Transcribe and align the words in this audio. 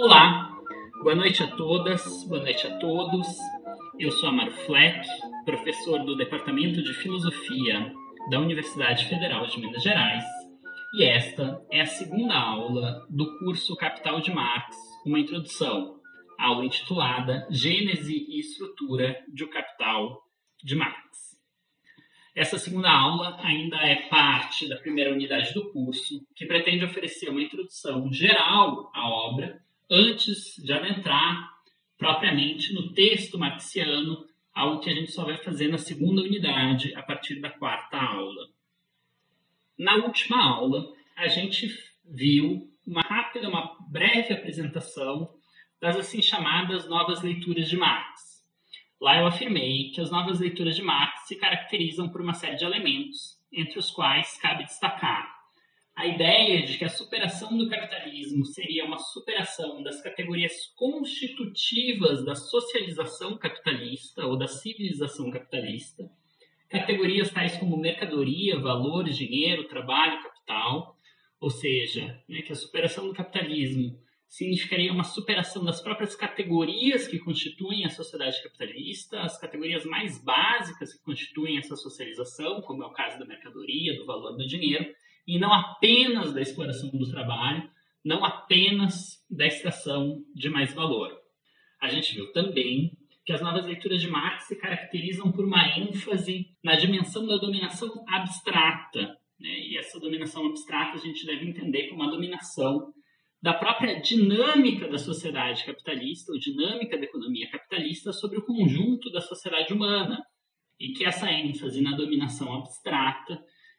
Olá, 0.00 0.56
boa 1.02 1.16
noite 1.16 1.42
a 1.42 1.48
todas, 1.56 2.22
boa 2.28 2.40
noite 2.40 2.64
a 2.68 2.78
todos. 2.78 3.26
Eu 3.98 4.12
sou 4.12 4.28
Amaro 4.28 4.52
Fleck, 4.52 5.04
professor 5.44 6.04
do 6.04 6.16
Departamento 6.16 6.80
de 6.80 6.94
Filosofia 6.94 7.92
da 8.30 8.38
Universidade 8.38 9.06
Federal 9.06 9.44
de 9.48 9.58
Minas 9.58 9.82
Gerais, 9.82 10.22
e 10.94 11.02
esta 11.02 11.60
é 11.72 11.80
a 11.80 11.86
segunda 11.86 12.32
aula 12.32 13.04
do 13.10 13.40
curso 13.40 13.74
Capital 13.74 14.20
de 14.20 14.32
Marx, 14.32 14.76
uma 15.04 15.18
introdução, 15.18 16.00
aula 16.38 16.64
intitulada 16.64 17.48
Gênese 17.50 18.24
e 18.28 18.38
Estrutura 18.38 19.20
de 19.26 19.42
O 19.42 19.50
Capital 19.50 20.22
de 20.62 20.76
Marx. 20.76 21.36
Essa 22.36 22.56
segunda 22.56 22.88
aula 22.88 23.36
ainda 23.42 23.76
é 23.78 24.08
parte 24.08 24.68
da 24.68 24.76
primeira 24.76 25.12
unidade 25.12 25.52
do 25.52 25.72
curso, 25.72 26.24
que 26.36 26.46
pretende 26.46 26.84
oferecer 26.84 27.30
uma 27.30 27.42
introdução 27.42 28.12
geral 28.12 28.92
à 28.94 29.08
obra 29.08 29.60
antes 29.90 30.54
de 30.56 30.72
adentrar 30.72 31.50
propriamente 31.96 32.72
no 32.72 32.92
texto 32.92 33.38
marxiano, 33.38 34.26
algo 34.54 34.80
que 34.80 34.90
a 34.90 34.94
gente 34.94 35.10
só 35.10 35.24
vai 35.24 35.36
fazer 35.36 35.68
na 35.68 35.78
segunda 35.78 36.22
unidade, 36.22 36.94
a 36.94 37.02
partir 37.02 37.40
da 37.40 37.50
quarta 37.50 37.96
aula. 37.96 38.48
Na 39.78 39.96
última 39.96 40.42
aula, 40.42 40.92
a 41.16 41.28
gente 41.28 41.68
viu 42.04 42.68
uma 42.86 43.02
rápida, 43.02 43.48
uma 43.48 43.76
breve 43.90 44.32
apresentação 44.32 45.34
das 45.80 45.96
assim 45.96 46.22
chamadas 46.22 46.88
novas 46.88 47.22
leituras 47.22 47.68
de 47.68 47.76
Marx 47.76 48.28
Lá 49.00 49.20
eu 49.20 49.26
afirmei 49.26 49.90
que 49.90 50.00
as 50.00 50.10
novas 50.10 50.40
leituras 50.40 50.74
de 50.74 50.82
Marx 50.82 51.28
se 51.28 51.36
caracterizam 51.36 52.08
por 52.08 52.20
uma 52.20 52.34
série 52.34 52.56
de 52.56 52.64
elementos, 52.64 53.38
entre 53.52 53.78
os 53.78 53.90
quais 53.92 54.36
cabe 54.40 54.64
destacar 54.64 55.37
a 55.98 56.06
ideia 56.06 56.64
de 56.64 56.78
que 56.78 56.84
a 56.84 56.88
superação 56.88 57.58
do 57.58 57.68
capitalismo 57.68 58.44
seria 58.44 58.84
uma 58.84 59.00
superação 59.00 59.82
das 59.82 60.00
categorias 60.00 60.72
constitutivas 60.76 62.24
da 62.24 62.36
socialização 62.36 63.36
capitalista 63.36 64.24
ou 64.24 64.38
da 64.38 64.46
civilização 64.46 65.28
capitalista, 65.28 66.08
categorias 66.68 67.32
tais 67.32 67.56
como 67.56 67.76
mercadoria, 67.76 68.60
valores, 68.60 69.16
dinheiro, 69.16 69.66
trabalho, 69.66 70.22
capital, 70.22 70.96
ou 71.40 71.50
seja, 71.50 72.22
né, 72.28 72.42
que 72.42 72.52
a 72.52 72.56
superação 72.56 73.08
do 73.08 73.12
capitalismo 73.12 73.98
significaria 74.28 74.92
uma 74.92 75.02
superação 75.02 75.64
das 75.64 75.80
próprias 75.80 76.14
categorias 76.14 77.08
que 77.08 77.18
constituem 77.18 77.84
a 77.84 77.90
sociedade 77.90 78.40
capitalista, 78.40 79.22
as 79.22 79.36
categorias 79.36 79.84
mais 79.84 80.22
básicas 80.22 80.94
que 80.94 81.02
constituem 81.02 81.58
essa 81.58 81.74
socialização, 81.74 82.62
como 82.62 82.84
é 82.84 82.86
o 82.86 82.92
caso 82.92 83.18
da 83.18 83.26
mercadoria, 83.26 83.96
do 83.96 84.06
valor 84.06 84.36
do 84.36 84.46
dinheiro, 84.46 84.94
e 85.28 85.38
não 85.38 85.52
apenas 85.52 86.32
da 86.32 86.40
exploração 86.40 86.88
do 86.88 87.10
trabalho, 87.10 87.68
não 88.02 88.24
apenas 88.24 89.22
da 89.30 89.46
extração 89.46 90.24
de 90.34 90.48
mais 90.48 90.72
valor. 90.72 91.14
A 91.82 91.88
gente 91.88 92.14
viu 92.14 92.32
também 92.32 92.96
que 93.26 93.32
as 93.34 93.42
novas 93.42 93.66
leituras 93.66 94.00
de 94.00 94.08
Marx 94.08 94.44
se 94.44 94.56
caracterizam 94.56 95.30
por 95.30 95.44
uma 95.44 95.78
ênfase 95.78 96.46
na 96.64 96.76
dimensão 96.76 97.26
da 97.26 97.36
dominação 97.36 98.02
abstrata. 98.08 99.18
Né? 99.38 99.68
E 99.68 99.76
essa 99.76 100.00
dominação 100.00 100.46
abstrata 100.46 100.96
a 100.96 101.00
gente 101.00 101.26
deve 101.26 101.46
entender 101.46 101.88
como 101.88 102.02
uma 102.02 102.10
dominação 102.10 102.90
da 103.42 103.52
própria 103.52 104.00
dinâmica 104.00 104.88
da 104.88 104.96
sociedade 104.96 105.66
capitalista, 105.66 106.32
ou 106.32 106.38
dinâmica 106.38 106.96
da 106.96 107.04
economia 107.04 107.50
capitalista, 107.50 108.14
sobre 108.14 108.38
o 108.38 108.46
conjunto 108.46 109.12
da 109.12 109.20
sociedade 109.20 109.74
humana, 109.74 110.24
e 110.80 110.92
que 110.92 111.04
essa 111.04 111.30
ênfase 111.30 111.82
na 111.82 111.94
dominação 111.94 112.52
abstrata 112.54 113.38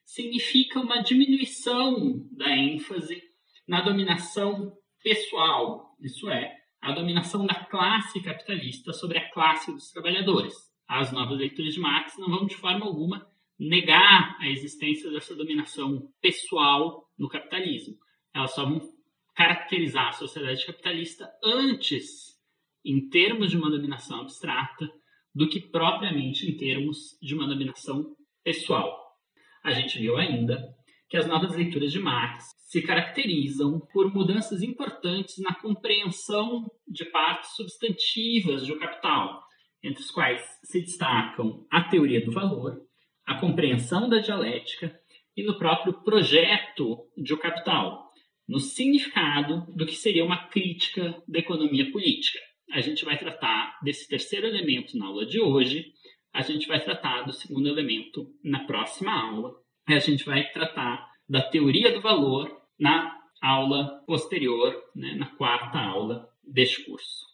significa 0.10 0.80
uma 0.80 1.04
diminuição 1.04 2.28
da 2.32 2.50
ênfase 2.50 3.22
na 3.68 3.80
dominação 3.82 4.76
pessoal, 5.04 5.96
isso 6.02 6.28
é, 6.32 6.58
a 6.82 6.92
dominação 6.92 7.46
da 7.46 7.54
classe 7.54 8.20
capitalista 8.20 8.92
sobre 8.92 9.20
a 9.20 9.30
classe 9.30 9.72
dos 9.72 9.92
trabalhadores. 9.92 10.56
As 10.88 11.12
novas 11.12 11.38
leituras 11.38 11.76
de 11.76 11.80
Marx 11.80 12.18
não 12.18 12.28
vão 12.28 12.48
de 12.48 12.56
forma 12.56 12.88
alguma 12.88 13.30
negar 13.60 14.36
a 14.40 14.50
existência 14.50 15.12
dessa 15.12 15.36
dominação 15.36 16.12
pessoal 16.20 17.08
no 17.16 17.30
capitalismo. 17.30 17.96
Elas 18.34 18.56
só 18.56 18.66
vão 18.66 18.82
caracterizar 19.36 20.08
a 20.08 20.14
sociedade 20.14 20.66
capitalista 20.66 21.30
antes 21.44 22.36
em 22.84 23.08
termos 23.10 23.52
de 23.52 23.58
uma 23.58 23.70
dominação 23.70 24.22
abstrata 24.22 24.92
do 25.36 25.48
que 25.48 25.60
propriamente 25.60 26.50
em 26.50 26.58
termos 26.58 27.16
de 27.22 27.36
uma 27.36 27.48
dominação 27.48 28.16
pessoal. 28.44 29.09
A 29.64 29.72
gente 29.72 30.00
viu 30.00 30.18
ainda 30.18 30.58
que 31.10 31.18
as 31.18 31.28
novas 31.28 31.56
leituras 31.56 31.92
de 31.92 32.00
Marx 32.00 32.46
se 32.68 32.82
caracterizam 32.82 33.80
por 33.92 34.14
mudanças 34.14 34.62
importantes 34.62 35.40
na 35.40 35.56
compreensão 35.56 36.70
de 36.88 37.04
partes 37.06 37.56
substantivas 37.56 38.68
do 38.68 38.78
capital, 38.78 39.42
entre 39.84 40.02
os 40.04 40.12
quais 40.12 40.42
se 40.64 40.82
destacam 40.82 41.66
a 41.72 41.82
teoria 41.82 42.24
do 42.24 42.32
valor, 42.32 42.80
a 43.26 43.40
compreensão 43.40 44.08
da 44.08 44.20
dialética 44.20 44.96
e 45.36 45.44
no 45.44 45.58
próprio 45.58 46.04
projeto 46.04 47.08
de 47.18 47.34
o 47.34 47.40
capital, 47.40 48.10
no 48.48 48.60
significado 48.60 49.66
do 49.76 49.86
que 49.86 49.96
seria 49.96 50.26
uma 50.26 50.48
crítica 50.48 51.22
da 51.28 51.40
economia 51.40 51.92
política. 51.92 52.40
A 52.72 52.82
gente 52.82 53.04
vai 53.04 53.18
tratar 53.18 53.80
desse 53.82 54.08
terceiro 54.08 54.46
elemento 54.46 54.98
na 54.98 55.08
aula 55.08 55.26
de 55.26 55.40
hoje, 55.40 55.86
a 56.34 56.42
gente 56.42 56.68
vai 56.68 56.84
tratar 56.84 57.24
do 57.24 57.34
segundo 57.34 57.68
elemento 57.68 58.28
na 58.44 58.66
próxima 58.66 59.12
aula, 59.12 59.54
e 59.88 59.94
a 59.94 60.00
gente 60.00 60.24
vai 60.24 60.50
tratar 60.52 61.08
da 61.28 61.42
teoria 61.42 61.92
do 61.92 62.02
valor 62.02 62.50
na 62.80 63.18
aula 63.42 64.04
posterior, 64.06 64.76
né, 64.96 65.16
na 65.16 65.28
quarta 65.36 65.80
aula 65.80 66.28
deste 66.44 66.86
curso. 66.86 67.28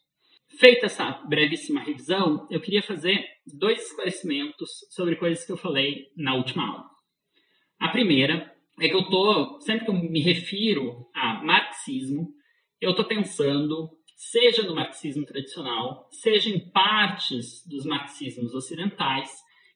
Feita 0.60 0.86
essa 0.86 1.12
brevíssima 1.28 1.82
revisão, 1.82 2.48
eu 2.50 2.62
queria 2.62 2.82
fazer 2.82 3.26
dois 3.46 3.82
esclarecimentos 3.82 4.70
sobre 4.92 5.18
coisas 5.18 5.46
que 5.46 5.52
eu 5.52 5.58
falei 5.58 6.08
na 6.16 6.36
última 6.36 6.66
aula. 6.66 6.86
A 7.80 7.90
primeira 7.90 8.54
é 8.80 8.88
que 8.88 8.96
eu 8.96 9.10
tô, 9.10 9.60
sempre 9.62 9.86
que 9.86 9.92
eu 9.92 9.96
me 9.96 10.22
refiro 10.22 11.08
a 11.14 11.44
marxismo, 11.44 12.30
eu 12.80 12.92
estou 12.92 13.06
pensando, 13.06 13.90
seja 14.31 14.63
no 14.63 14.75
marxismo 14.75 15.25
tradicional, 15.25 16.08
seja 16.12 16.50
em 16.50 16.59
partes 16.72 17.66
dos 17.68 17.86
marxismos 17.86 18.53
ocidentais, 18.53 19.30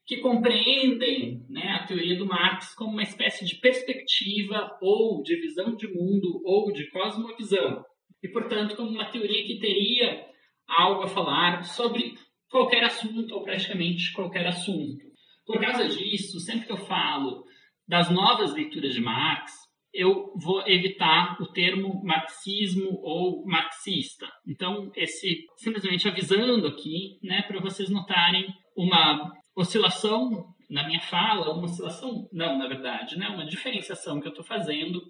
que 0.06 0.16
compreendem 0.16 1.46
né, 1.48 1.78
a 1.80 1.86
teoria 1.86 2.18
do 2.18 2.26
Marx 2.26 2.74
como 2.74 2.92
uma 2.92 3.02
espécie 3.02 3.44
de 3.44 3.56
perspectiva 3.56 4.76
ou 4.80 5.22
de 5.22 5.36
visão 5.36 5.76
de 5.76 5.86
mundo 5.86 6.42
ou 6.44 6.72
de 6.72 6.90
cosmovisão. 6.90 7.84
E, 8.22 8.28
portanto, 8.28 8.74
como 8.74 8.90
uma 8.90 9.10
teoria 9.10 9.46
que 9.46 9.60
teria 9.60 10.26
algo 10.66 11.04
a 11.04 11.08
falar 11.08 11.62
sobre 11.62 12.14
qualquer 12.50 12.82
assunto 12.82 13.32
ou 13.32 13.44
praticamente 13.44 14.12
qualquer 14.12 14.46
assunto. 14.46 15.04
Por 15.46 15.60
causa 15.60 15.88
disso, 15.88 16.40
sempre 16.40 16.66
que 16.66 16.72
eu 16.72 16.76
falo 16.86 17.44
das 17.86 18.10
novas 18.10 18.52
leituras 18.52 18.94
de 18.94 19.00
Marx, 19.00 19.52
eu 19.92 20.32
vou 20.36 20.66
evitar 20.66 21.36
o 21.40 21.46
termo 21.46 22.02
marxismo 22.04 23.00
ou 23.02 23.44
marxista. 23.46 24.28
Então, 24.46 24.90
esse 24.94 25.46
simplesmente 25.56 26.08
avisando 26.08 26.66
aqui, 26.66 27.18
né, 27.22 27.42
para 27.42 27.60
vocês 27.60 27.90
notarem 27.90 28.46
uma 28.76 29.32
oscilação 29.56 30.54
na 30.70 30.86
minha 30.86 31.00
fala, 31.00 31.52
uma 31.52 31.64
oscilação, 31.64 32.28
não, 32.32 32.56
na 32.56 32.68
verdade, 32.68 33.18
né, 33.18 33.28
uma 33.28 33.44
diferenciação 33.44 34.20
que 34.20 34.28
eu 34.28 34.30
estou 34.30 34.44
fazendo 34.44 35.02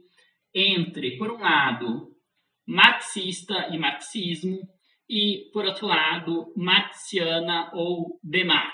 entre, 0.54 1.18
por 1.18 1.30
um 1.30 1.38
lado, 1.38 2.08
marxista 2.66 3.68
e 3.70 3.78
marxismo 3.78 4.58
e, 5.08 5.50
por 5.52 5.64
outro 5.64 5.86
lado, 5.86 6.52
marxiana 6.56 7.70
ou 7.74 8.18
de 8.22 8.44
Marx, 8.44 8.72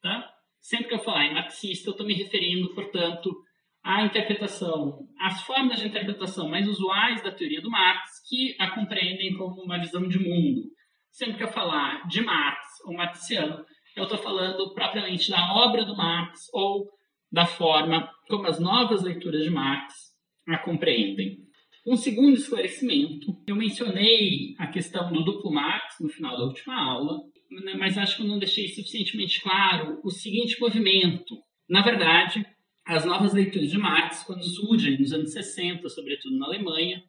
tá? 0.00 0.30
Sempre 0.60 0.88
que 0.88 0.94
eu 0.94 1.00
falar 1.00 1.26
em 1.26 1.34
marxista, 1.34 1.88
eu 1.88 1.92
estou 1.92 2.06
me 2.06 2.14
referindo, 2.14 2.72
portanto, 2.74 3.30
à 3.84 4.04
interpretação, 4.04 5.08
às 5.18 5.42
formas 5.42 5.80
de 5.80 5.88
interpretação 5.88 6.48
mais 6.48 6.68
usuais 6.68 7.22
da 7.22 7.32
teoria 7.32 7.60
do 7.60 7.70
Marx, 7.70 8.10
que 8.28 8.54
a 8.58 8.70
compreendem 8.70 9.36
como 9.36 9.62
uma 9.62 9.78
visão 9.78 10.08
de 10.08 10.18
mundo. 10.18 10.62
Sempre 11.10 11.38
que 11.38 11.44
eu 11.44 11.48
falar 11.48 12.06
de 12.06 12.22
Marx 12.22 12.58
ou 12.86 12.94
marxiano, 12.94 13.64
eu 13.96 14.04
estou 14.04 14.18
falando 14.18 14.72
propriamente 14.72 15.30
da 15.30 15.54
obra 15.54 15.84
do 15.84 15.96
Marx 15.96 16.48
ou 16.52 16.88
da 17.30 17.44
forma 17.44 18.08
como 18.28 18.46
as 18.46 18.58
novas 18.58 19.02
leituras 19.02 19.42
de 19.42 19.50
Marx 19.50 20.12
a 20.48 20.58
compreendem. 20.58 21.38
Um 21.86 21.96
segundo 21.96 22.36
esclarecimento, 22.36 23.26
eu 23.46 23.56
mencionei 23.56 24.54
a 24.58 24.68
questão 24.68 25.12
do 25.12 25.24
duplo 25.24 25.52
Marx 25.52 25.96
no 26.00 26.08
final 26.08 26.36
da 26.36 26.44
última 26.44 26.80
aula, 26.80 27.18
né, 27.64 27.74
mas 27.74 27.98
acho 27.98 28.16
que 28.16 28.22
eu 28.22 28.28
não 28.28 28.38
deixei 28.38 28.68
suficientemente 28.68 29.42
claro 29.42 30.00
o 30.04 30.10
seguinte 30.10 30.60
movimento. 30.60 31.36
Na 31.68 31.82
verdade, 31.82 32.46
as 32.84 33.04
novas 33.04 33.32
leituras 33.32 33.70
de 33.70 33.78
Marx, 33.78 34.24
quando 34.24 34.42
surgem 34.42 34.98
nos 34.98 35.12
anos 35.12 35.32
60, 35.32 35.88
sobretudo 35.88 36.36
na 36.36 36.46
Alemanha, 36.46 37.02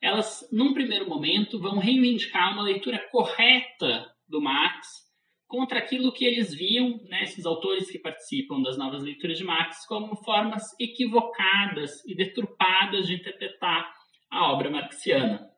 elas, 0.00 0.48
num 0.52 0.72
primeiro 0.72 1.08
momento, 1.08 1.58
vão 1.58 1.78
reivindicar 1.78 2.52
uma 2.52 2.62
leitura 2.62 2.98
correta 3.10 4.06
do 4.28 4.40
Marx 4.40 5.06
contra 5.48 5.78
aquilo 5.78 6.12
que 6.12 6.24
eles 6.24 6.54
viam, 6.54 7.00
né, 7.04 7.22
esses 7.22 7.46
autores 7.46 7.90
que 7.90 7.98
participam 7.98 8.60
das 8.62 8.76
novas 8.76 9.02
leituras 9.02 9.38
de 9.38 9.44
Marx, 9.44 9.86
como 9.86 10.16
formas 10.16 10.62
equivocadas 10.78 12.04
e 12.04 12.14
deturpadas 12.14 13.06
de 13.06 13.14
interpretar 13.14 13.92
a 14.30 14.52
obra 14.52 14.70
marxiana. 14.70 15.48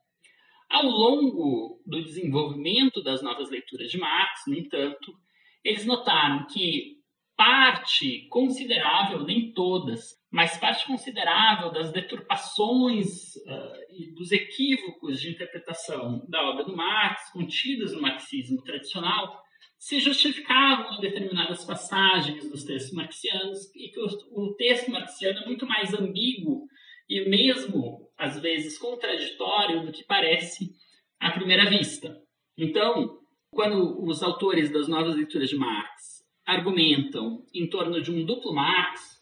Ao 0.71 0.85
longo 0.85 1.83
do 1.87 2.03
desenvolvimento 2.03 3.03
das 3.03 3.23
novas 3.23 3.51
leituras 3.51 3.91
de 3.91 3.99
Marx, 3.99 4.43
no 4.47 4.55
entanto, 4.55 5.15
eles 5.65 5.87
notaram 5.87 6.47
que 6.47 6.98
parte 7.39 8.27
considerável, 8.31 9.23
nem 9.23 9.53
todas, 9.53 10.19
mas 10.29 10.57
parte 10.57 10.85
considerável 10.85 11.71
das 11.71 11.93
deturpações 11.93 13.37
uh, 13.37 13.93
e 13.93 14.13
dos 14.13 14.33
equívocos 14.33 15.21
de 15.21 15.31
interpretação 15.31 16.27
da 16.29 16.43
obra 16.51 16.65
do 16.65 16.77
Marx, 16.77 17.31
contidas 17.31 17.93
no 17.93 18.03
marxismo 18.03 18.61
tradicional, 18.65 19.41
se 19.79 20.01
justificavam 20.01 20.95
em 20.95 21.01
determinadas 21.01 21.65
passagens 21.65 22.51
dos 22.51 22.65
textos 22.65 22.93
marxianos 22.93 23.73
e 23.77 23.89
que 23.93 24.01
o, 24.01 24.07
o 24.33 24.55
texto 24.57 24.91
marxiano 24.91 25.39
é 25.39 25.47
muito 25.47 25.65
mais 25.65 25.95
ambíguo 25.95 26.67
e 27.09 27.31
mesmo, 27.31 28.11
às 28.19 28.41
vezes, 28.41 28.77
contraditório 28.77 29.87
do 29.87 29.93
que 29.93 30.05
parece 30.05 30.71
à 31.21 31.31
primeira 31.31 31.71
vista. 31.71 32.21
Então, 32.57 33.17
quando 33.53 34.05
os 34.05 34.25
autores 34.25 34.73
das 34.73 34.89
novas 34.89 35.15
leituras 35.15 35.49
de 35.49 35.57
Marx 35.57 36.18
argumentam 36.49 37.45
em 37.53 37.69
torno 37.69 38.01
de 38.01 38.11
um 38.11 38.25
duplo 38.25 38.55
Marx, 38.55 39.21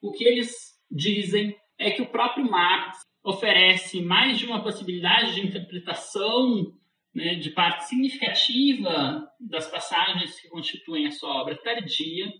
o 0.00 0.12
que 0.12 0.22
eles 0.22 0.54
dizem 0.88 1.56
é 1.76 1.90
que 1.90 2.00
o 2.00 2.06
próprio 2.06 2.48
Marx 2.48 3.00
oferece 3.24 4.00
mais 4.00 4.38
de 4.38 4.46
uma 4.46 4.62
possibilidade 4.62 5.34
de 5.34 5.46
interpretação 5.46 6.72
né, 7.12 7.34
de 7.34 7.50
parte 7.50 7.88
significativa 7.88 9.28
das 9.40 9.68
passagens 9.68 10.38
que 10.40 10.48
constituem 10.48 11.08
a 11.08 11.10
sua 11.10 11.42
obra 11.42 11.56
tardia, 11.56 12.32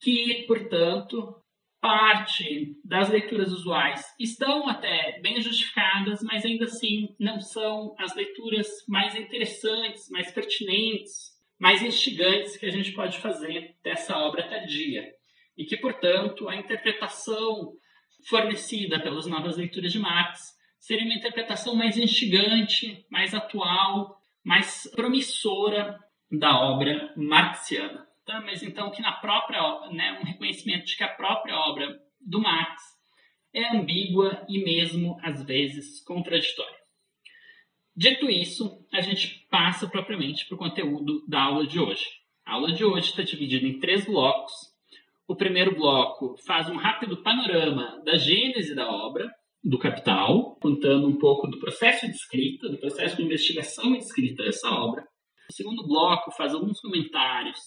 que, 0.00 0.44
portanto, 0.46 1.34
parte 1.80 2.76
das 2.84 3.08
leituras 3.08 3.52
usuais 3.52 4.04
estão 4.18 4.68
até 4.68 5.18
bem 5.20 5.40
justificadas, 5.40 6.22
mas 6.22 6.44
ainda 6.44 6.66
assim 6.66 7.16
não 7.18 7.40
são 7.40 7.96
as 7.98 8.14
leituras 8.14 8.68
mais 8.86 9.16
interessantes, 9.16 10.08
mais 10.08 10.30
pertinentes, 10.30 11.29
mais 11.60 11.82
instigantes 11.82 12.56
que 12.56 12.64
a 12.64 12.70
gente 12.70 12.92
pode 12.92 13.18
fazer 13.18 13.76
dessa 13.84 14.16
obra 14.16 14.48
tardia. 14.48 15.06
E 15.56 15.66
que, 15.66 15.76
portanto, 15.76 16.48
a 16.48 16.56
interpretação 16.56 17.74
fornecida 18.26 18.98
pelas 18.98 19.26
novas 19.26 19.58
leituras 19.58 19.92
de 19.92 19.98
Marx 19.98 20.56
seria 20.78 21.04
uma 21.04 21.14
interpretação 21.14 21.74
mais 21.74 21.98
instigante, 21.98 23.04
mais 23.10 23.34
atual, 23.34 24.16
mais 24.42 24.90
promissora 24.96 26.00
da 26.32 26.58
obra 26.58 27.12
marxiana. 27.14 28.06
Tá? 28.24 28.40
Mas 28.40 28.62
então 28.62 28.90
que 28.90 29.02
na 29.02 29.12
própria 29.12 29.60
né, 29.90 30.18
um 30.18 30.24
reconhecimento 30.24 30.86
de 30.86 30.96
que 30.96 31.04
a 31.04 31.08
própria 31.08 31.58
obra 31.58 32.00
do 32.18 32.40
Marx 32.40 32.82
é 33.52 33.76
ambígua 33.76 34.46
e 34.48 34.64
mesmo 34.64 35.18
às 35.22 35.42
vezes 35.42 36.02
contraditória. 36.04 36.79
Dito 38.00 38.30
isso, 38.30 38.82
a 38.94 39.02
gente 39.02 39.46
passa 39.50 39.86
propriamente 39.86 40.46
para 40.46 40.54
o 40.54 40.58
conteúdo 40.58 41.22
da 41.28 41.42
aula 41.42 41.66
de 41.66 41.78
hoje. 41.78 42.06
A 42.46 42.54
aula 42.54 42.72
de 42.72 42.82
hoje 42.82 43.10
está 43.10 43.22
dividida 43.22 43.66
em 43.66 43.78
três 43.78 44.06
blocos. 44.06 44.54
O 45.28 45.36
primeiro 45.36 45.74
bloco 45.74 46.34
faz 46.46 46.70
um 46.70 46.78
rápido 46.78 47.22
panorama 47.22 48.00
da 48.02 48.16
gênese 48.16 48.74
da 48.74 48.90
obra, 48.90 49.30
do 49.62 49.78
Capital, 49.78 50.56
contando 50.62 51.06
um 51.06 51.18
pouco 51.18 51.46
do 51.46 51.60
processo 51.60 52.06
de 52.06 52.12
escrita, 52.12 52.70
do 52.70 52.78
processo 52.78 53.18
de 53.18 53.22
investigação 53.22 53.94
e 53.94 53.98
escrita 53.98 54.44
dessa 54.44 54.70
obra. 54.70 55.06
O 55.50 55.52
segundo 55.52 55.86
bloco 55.86 56.30
faz 56.30 56.54
alguns 56.54 56.80
comentários 56.80 57.58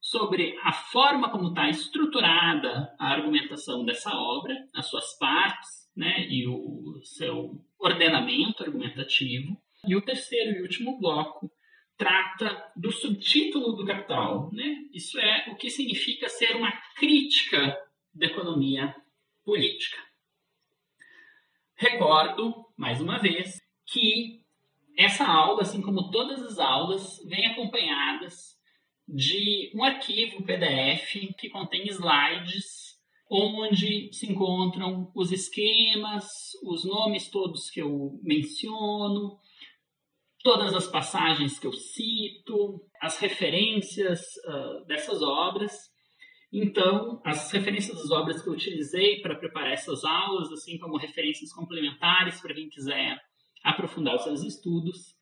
sobre 0.00 0.58
a 0.64 0.72
forma 0.72 1.30
como 1.30 1.50
está 1.50 1.68
estruturada 1.68 2.92
a 2.98 3.12
argumentação 3.12 3.84
dessa 3.84 4.10
obra, 4.12 4.56
as 4.74 4.86
suas 4.86 5.16
partes, 5.20 5.68
né, 5.96 6.26
e 6.28 6.48
o 6.48 7.00
seu 7.04 7.64
ordenamento 7.78 8.64
argumentativo. 8.64 9.56
E 9.86 9.96
o 9.96 10.02
terceiro 10.02 10.58
e 10.58 10.62
último 10.62 10.98
bloco 10.98 11.50
trata 11.96 12.72
do 12.76 12.92
subtítulo 12.92 13.72
do 13.72 13.84
Capital, 13.84 14.50
né? 14.52 14.76
Isso 14.92 15.18
é 15.18 15.50
o 15.50 15.56
que 15.56 15.70
significa 15.70 16.28
ser 16.28 16.56
uma 16.56 16.72
crítica 16.96 17.76
da 18.14 18.26
economia 18.26 18.94
política. 19.44 19.98
Recordo, 21.74 22.66
mais 22.76 23.00
uma 23.00 23.18
vez, 23.18 23.60
que 23.86 24.42
essa 24.96 25.24
aula, 25.24 25.62
assim 25.62 25.80
como 25.80 26.10
todas 26.10 26.42
as 26.42 26.58
aulas, 26.58 27.18
vem 27.26 27.46
acompanhadas 27.46 28.58
de 29.06 29.70
um 29.74 29.84
arquivo 29.84 30.44
PDF 30.44 31.34
que 31.38 31.48
contém 31.48 31.86
slides 31.88 32.98
onde 33.30 34.12
se 34.12 34.30
encontram 34.30 35.10
os 35.14 35.30
esquemas, 35.30 36.26
os 36.64 36.84
nomes 36.84 37.28
todos 37.28 37.70
que 37.70 37.80
eu 37.80 38.18
menciono, 38.22 39.38
todas 40.42 40.74
as 40.74 40.86
passagens 40.86 41.58
que 41.58 41.66
eu 41.66 41.72
cito, 41.72 42.80
as 43.00 43.18
referências 43.18 44.20
uh, 44.46 44.84
dessas 44.86 45.22
obras 45.22 45.72
então, 46.52 47.20
as 47.24 47.50
referências 47.52 47.96
das 47.98 48.10
obras 48.10 48.42
que 48.42 48.48
eu 48.48 48.54
utilizei 48.54 49.20
para 49.20 49.34
preparar 49.34 49.72
essas 49.72 50.02
aulas, 50.02 50.50
assim 50.50 50.78
como 50.78 50.96
referências 50.96 51.52
complementares 51.52 52.40
para 52.40 52.54
quem 52.54 52.68
quiser 52.70 53.18
aprofundar 53.62 54.14
os 54.14 54.22
seus 54.22 54.42
estudos, 54.42 55.14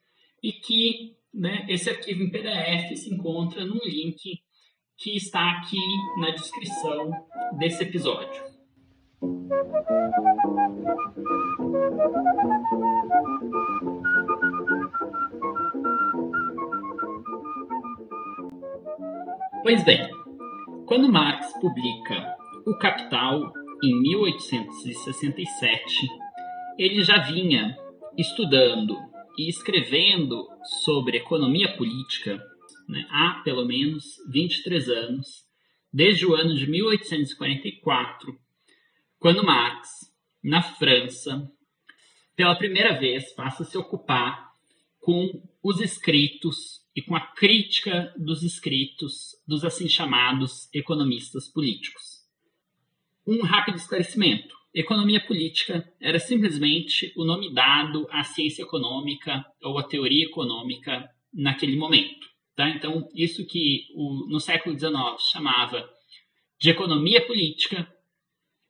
e 0.43 0.53
que 0.53 1.17
né, 1.35 1.67
esse 1.69 1.91
arquivo 1.91 2.23
em 2.23 2.31
PDF 2.31 2.97
se 2.97 3.13
encontra 3.13 3.65
num 3.65 3.81
link 3.85 4.41
que 4.97 5.17
está 5.17 5.51
aqui 5.51 5.81
na 6.21 6.31
descrição 6.31 7.11
desse 7.59 7.83
episódio. 7.83 8.45
Pois 19.67 19.83
bem, 19.85 20.09
quando 20.87 21.11
Marx 21.11 21.53
publica 21.61 22.37
O 22.65 22.79
Capital 22.79 23.53
em 23.83 24.01
1867, 24.01 26.07
ele 26.79 27.03
já 27.03 27.19
vinha 27.19 27.77
estudando 28.17 28.97
e 29.37 29.49
escrevendo 29.49 30.47
sobre 30.85 31.17
economia 31.17 31.77
política 31.77 32.41
né, 32.89 33.09
há 33.11 33.41
pelo 33.43 33.67
menos 33.67 34.05
23 34.31 34.89
anos, 34.89 35.27
desde 35.93 36.25
o 36.25 36.37
ano 36.37 36.55
de 36.55 36.71
1844, 36.71 38.39
quando 39.19 39.45
Marx, 39.45 39.89
na 40.45 40.63
França, 40.63 41.45
pela 42.37 42.55
primeira 42.55 42.97
vez 42.97 43.35
passa 43.35 43.65
a 43.65 43.67
se 43.67 43.77
ocupar 43.77 44.49
com 45.01 45.43
os 45.61 45.81
escritos 45.81 46.86
e 46.97 47.03
com 47.03 47.15
a 47.15 47.21
crítica 47.21 48.15
dos 48.17 48.43
escritos 48.43 49.37
dos 49.47 49.65
assim 49.67 49.87
chamados 49.87 50.67
economistas 50.73 51.47
políticos. 51.47 52.25
Um 53.27 53.43
rápido 53.43 53.77
esclarecimento. 53.77 54.57
Economia 54.73 55.21
política 55.21 55.87
era 56.01 56.19
simplesmente 56.19 57.13
o 57.15 57.25
nome 57.25 57.53
dado 57.53 58.07
à 58.11 58.25
ciência 58.25 58.63
econômica 58.63 59.45
ou 59.63 59.79
à 59.79 59.83
teoria 59.83 60.25
econômica 60.25 61.11
naquele 61.33 61.77
momento. 61.77 62.27
Tá? 62.55 62.71
Então, 62.71 63.07
isso 63.15 63.47
que 63.47 63.89
o, 63.95 64.27
no 64.31 64.41
século 64.41 64.79
XIX 64.79 64.95
chamava 65.31 65.87
de 66.59 66.71
economia 66.71 67.27
política 67.27 67.87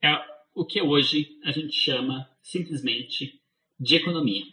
é 0.02 0.12
o 0.52 0.64
que 0.64 0.82
hoje 0.82 1.38
a 1.44 1.52
gente 1.52 1.72
chama 1.72 2.28
simplesmente 2.42 3.40
de 3.78 3.94
economia. 3.94 4.44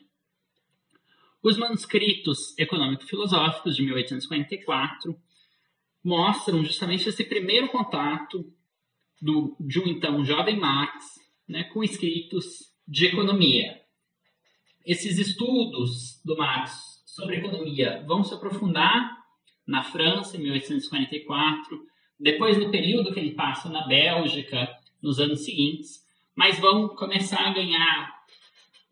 Os 1.44 1.58
manuscritos 1.58 2.58
econômico-filosóficos 2.58 3.76
de 3.76 3.84
1844 3.84 5.14
mostram 6.02 6.64
justamente 6.64 7.10
esse 7.10 7.26
primeiro 7.26 7.68
contato 7.68 8.50
do, 9.22 9.54
de 9.60 9.78
um 9.82 9.88
então 9.88 10.24
jovem 10.24 10.58
Marx 10.58 11.04
né, 11.46 11.66
com 11.66 11.84
escritos 11.84 12.74
de 12.88 13.08
economia. 13.08 13.78
Esses 14.86 15.18
estudos 15.18 16.22
do 16.24 16.38
Marx 16.38 17.04
sobre 17.06 17.36
economia 17.36 18.02
vão 18.08 18.24
se 18.24 18.34
aprofundar 18.34 19.18
na 19.68 19.84
França, 19.84 20.38
em 20.38 20.44
1844, 20.44 21.86
depois 22.18 22.58
no 22.58 22.72
período 22.72 23.14
que 23.14 23.20
ele 23.20 23.36
passa 23.36 23.68
na 23.68 23.86
Bélgica, 23.86 24.70
nos 25.02 25.20
anos 25.20 25.44
seguintes, 25.44 26.08
mas 26.34 26.58
vão 26.58 26.88
começar 26.96 27.50
a 27.50 27.54
ganhar 27.54 28.24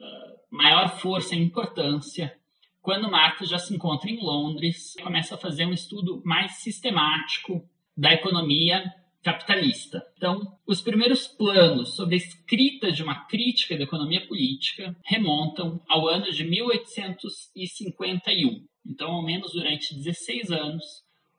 uh, 0.01 0.55
maior 0.55 0.99
força 0.99 1.33
e 1.33 1.39
importância 1.39 2.40
quando 2.81 3.11
Marx 3.11 3.47
já 3.47 3.59
se 3.59 3.75
encontra 3.75 4.09
em 4.09 4.19
Londres, 4.21 4.95
começa 5.01 5.35
a 5.35 5.37
fazer 5.37 5.65
um 5.65 5.73
estudo 5.73 6.21
mais 6.25 6.53
sistemático 6.53 7.63
da 7.95 8.11
economia 8.11 8.83
capitalista. 9.23 10.03
Então, 10.17 10.57
os 10.65 10.81
primeiros 10.81 11.27
planos 11.27 11.95
sobre 11.95 12.15
a 12.15 12.17
escrita 12.17 12.91
de 12.91 13.03
uma 13.03 13.23
crítica 13.25 13.77
da 13.77 13.83
economia 13.83 14.25
política 14.27 14.97
remontam 15.05 15.79
ao 15.87 16.07
ano 16.07 16.31
de 16.31 16.43
1851. 16.43 18.65
Então, 18.85 19.11
ao 19.11 19.23
menos 19.23 19.53
durante 19.53 19.93
16 19.93 20.49
anos, 20.49 20.83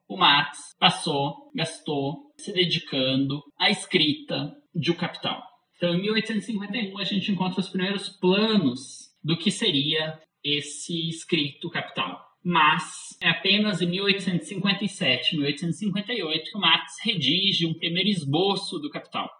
o 0.08 0.16
Marx 0.16 0.76
passou, 0.78 1.50
gastou, 1.54 2.32
se 2.38 2.52
dedicando 2.52 3.42
à 3.58 3.68
escrita 3.70 4.54
de 4.74 4.92
O 4.92 4.96
Capital. 4.96 5.42
Então, 5.76 5.94
em 5.94 6.02
1851, 6.02 6.98
a 6.98 7.04
gente 7.04 7.32
encontra 7.32 7.58
os 7.58 7.68
primeiros 7.68 8.08
planos 8.08 9.10
do 9.24 9.36
que 9.36 9.50
seria 9.50 10.20
esse 10.44 11.08
escrito 11.08 11.70
Capital. 11.70 12.20
Mas 12.44 13.16
é 13.20 13.28
apenas 13.28 13.80
em 13.80 13.86
1857, 13.86 15.36
1858 15.36 16.50
que 16.50 16.58
Marx 16.58 16.94
redige 17.04 17.66
um 17.66 17.74
primeiro 17.74 18.08
esboço 18.08 18.78
do 18.78 18.90
Capital. 18.90 19.30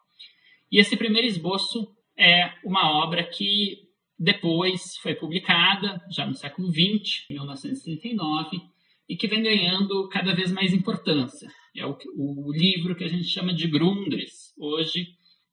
E 0.70 0.78
esse 0.78 0.96
primeiro 0.96 1.26
esboço 1.26 1.88
é 2.16 2.52
uma 2.64 3.02
obra 3.02 3.24
que 3.24 3.90
depois 4.18 4.96
foi 4.98 5.16
publicada, 5.16 6.00
já 6.10 6.24
no 6.24 6.34
século 6.34 6.68
XX, 6.68 7.26
1939, 7.28 8.60
e 9.08 9.16
que 9.16 9.26
vem 9.26 9.42
ganhando 9.42 10.08
cada 10.08 10.32
vez 10.32 10.52
mais 10.52 10.72
importância. 10.72 11.50
É 11.76 11.84
o, 11.84 11.98
o 12.16 12.52
livro 12.52 12.94
que 12.94 13.02
a 13.02 13.08
gente 13.08 13.24
chama 13.24 13.52
de 13.52 13.66
Grundrisse. 13.66 14.52
Hoje 14.56 15.08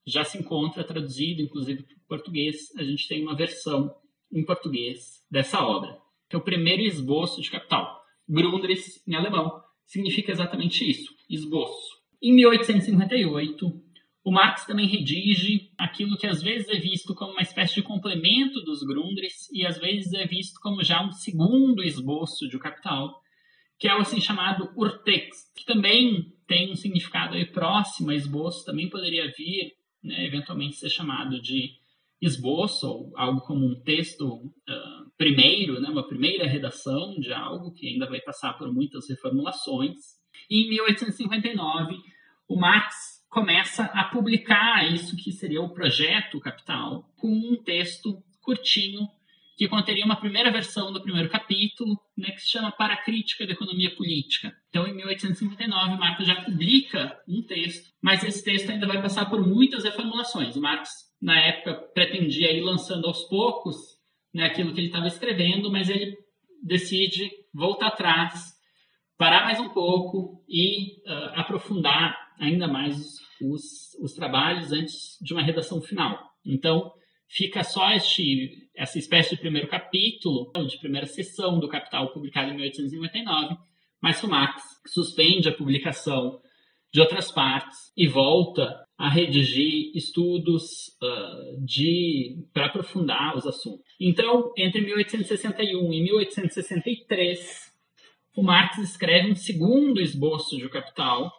já 0.06 0.24
se 0.24 0.38
encontra 0.38 0.84
traduzido, 0.84 1.42
inclusive 1.42 1.84
para 1.84 1.96
o 1.96 2.08
português. 2.08 2.76
A 2.78 2.84
gente 2.84 3.08
tem 3.08 3.24
uma 3.24 3.36
versão 3.36 3.92
em 4.32 4.44
português 4.44 5.24
dessa 5.30 5.62
obra, 5.62 5.98
que 6.30 6.36
é 6.36 6.40
o 6.40 6.44
primeiro 6.44 6.82
esboço 6.84 7.42
de 7.42 7.50
Capital. 7.50 8.00
Grundrisse, 8.28 9.02
em 9.08 9.16
alemão, 9.16 9.62
significa 9.86 10.32
exatamente 10.32 10.90
isso, 10.90 11.16
esboço. 11.30 11.98
Em 12.22 12.34
1858, 12.34 13.90
o 14.24 14.32
Marx 14.32 14.66
também 14.66 14.86
redige 14.86 15.72
aquilo 15.78 16.18
que 16.18 16.28
às 16.28 16.42
vezes 16.42 16.70
é 16.70 16.78
visto 16.78 17.16
como 17.16 17.32
uma 17.32 17.42
espécie 17.42 17.76
de 17.76 17.82
complemento 17.82 18.62
dos 18.62 18.84
Grundrisse 18.84 19.50
e 19.52 19.66
às 19.66 19.80
vezes 19.80 20.14
é 20.14 20.28
visto 20.28 20.60
como 20.60 20.84
já 20.84 21.04
um 21.04 21.12
segundo 21.12 21.82
esboço 21.82 22.48
de 22.48 22.58
O 22.58 22.60
Capital, 22.60 23.20
que 23.80 23.88
é 23.88 23.96
o 23.96 24.02
assim 24.02 24.20
chamado 24.20 24.72
Urtext, 24.76 25.54
que 25.56 25.66
também 25.66 26.36
tem 26.46 26.72
um 26.72 26.76
significado 26.76 27.36
aí 27.36 27.46
próximo 27.46 28.12
a 28.12 28.16
esboço, 28.16 28.66
também 28.66 28.90
poderia 28.90 29.32
vir, 29.32 29.74
né, 30.04 30.26
eventualmente 30.26 30.76
ser 30.76 30.90
chamado 30.90 31.42
de 31.42 31.72
esboço, 32.22 32.88
ou 32.88 33.12
algo 33.16 33.42
como 33.42 33.66
um 33.66 33.80
texto 33.82 34.26
uh, 34.28 35.10
primeiro, 35.18 35.80
né, 35.80 35.90
uma 35.90 36.08
primeira 36.08 36.48
redação 36.48 37.20
de 37.20 37.32
algo 37.32 37.74
que 37.74 37.88
ainda 37.88 38.08
vai 38.08 38.20
passar 38.20 38.54
por 38.54 38.72
muitas 38.74 39.10
reformulações. 39.10 39.96
E 40.50 40.66
em 40.66 40.70
1859, 40.70 41.96
o 42.48 42.56
Marx 42.60 43.20
começa 43.30 43.84
a 43.84 44.06
publicar 44.06 44.92
isso 44.92 45.16
que 45.16 45.32
seria 45.32 45.62
o 45.62 45.74
projeto 45.74 46.40
Capital, 46.40 47.04
com 47.18 47.30
um 47.30 47.56
texto 47.64 48.22
curtinho 48.42 49.08
que 49.60 49.68
conteria 49.68 50.06
uma 50.06 50.16
primeira 50.16 50.50
versão 50.54 50.94
do 50.94 51.02
primeiro 51.02 51.30
capítulo, 51.30 52.00
né, 52.18 52.32
que 52.32 52.40
se 52.40 52.50
chama 52.50 52.72
Para 52.72 52.94
a 52.94 53.04
Crítica 53.04 53.46
da 53.46 53.52
Economia 53.52 53.94
Política. 53.94 54.56
Então, 54.70 54.88
em 54.88 54.96
1859, 54.96 55.98
Marx 55.98 56.26
já 56.26 56.42
publica 56.44 57.20
um 57.28 57.42
texto, 57.42 57.92
mas 58.02 58.24
esse 58.24 58.42
texto 58.42 58.70
ainda 58.70 58.88
vai 58.88 59.02
passar 59.02 59.30
por 59.30 59.46
muitas 59.46 59.84
reformulações. 59.84 60.56
Marx, 60.56 61.09
na 61.22 61.40
época, 61.40 61.74
pretendia 61.94 62.52
ir 62.52 62.62
lançando 62.62 63.08
aos 63.08 63.24
poucos 63.28 63.76
né, 64.34 64.46
aquilo 64.46 64.74
que 64.74 64.80
ele 64.80 64.88
estava 64.88 65.08
escrevendo, 65.08 65.72
mas 65.72 65.90
ele 65.90 66.16
decide 66.64 67.30
voltar 67.54 67.88
atrás, 67.88 68.54
parar 69.18 69.46
mais 69.46 69.60
um 69.60 69.70
pouco 69.70 70.44
e 70.48 71.02
uh, 71.10 71.40
aprofundar 71.40 72.18
ainda 72.40 72.68
mais 72.68 72.96
os, 73.42 73.94
os 74.02 74.14
trabalhos 74.14 74.72
antes 74.72 75.18
de 75.22 75.34
uma 75.34 75.44
redação 75.44 75.82
final. 75.82 76.18
Então, 76.46 76.92
fica 77.28 77.64
só 77.64 77.92
este, 77.92 78.70
essa 78.76 78.98
espécie 78.98 79.36
de 79.36 79.42
primeiro 79.42 79.68
capítulo, 79.68 80.52
de 80.68 80.80
primeira 80.80 81.06
sessão 81.06 81.60
do 81.60 81.68
Capital, 81.68 82.14
publicado 82.14 82.52
em 82.52 82.56
1859, 82.56 83.58
mas 84.02 84.24
o 84.24 84.30
Marx 84.30 84.64
suspende 84.88 85.50
a 85.50 85.56
publicação 85.56 86.40
de 86.92 87.02
outras 87.02 87.32
partes 87.32 87.92
e 87.96 88.08
volta 88.08 88.86
a 89.00 89.10
redigir 89.10 89.96
estudos 89.96 90.90
uh, 91.02 91.66
de 91.66 92.46
para 92.54 92.66
aprofundar 92.66 93.38
os 93.38 93.48
assuntos. 93.48 93.82
Então, 94.00 94.52
entre 94.58 94.82
1861 94.82 95.94
e 95.94 96.04
1863, 96.04 97.72
o 98.36 98.44
Marx 98.44 98.78
escreve 98.78 99.32
um 99.32 99.36
segundo 99.36 100.02
esboço 100.02 100.58
de 100.58 100.66
O 100.66 100.70
Capital, 100.70 101.32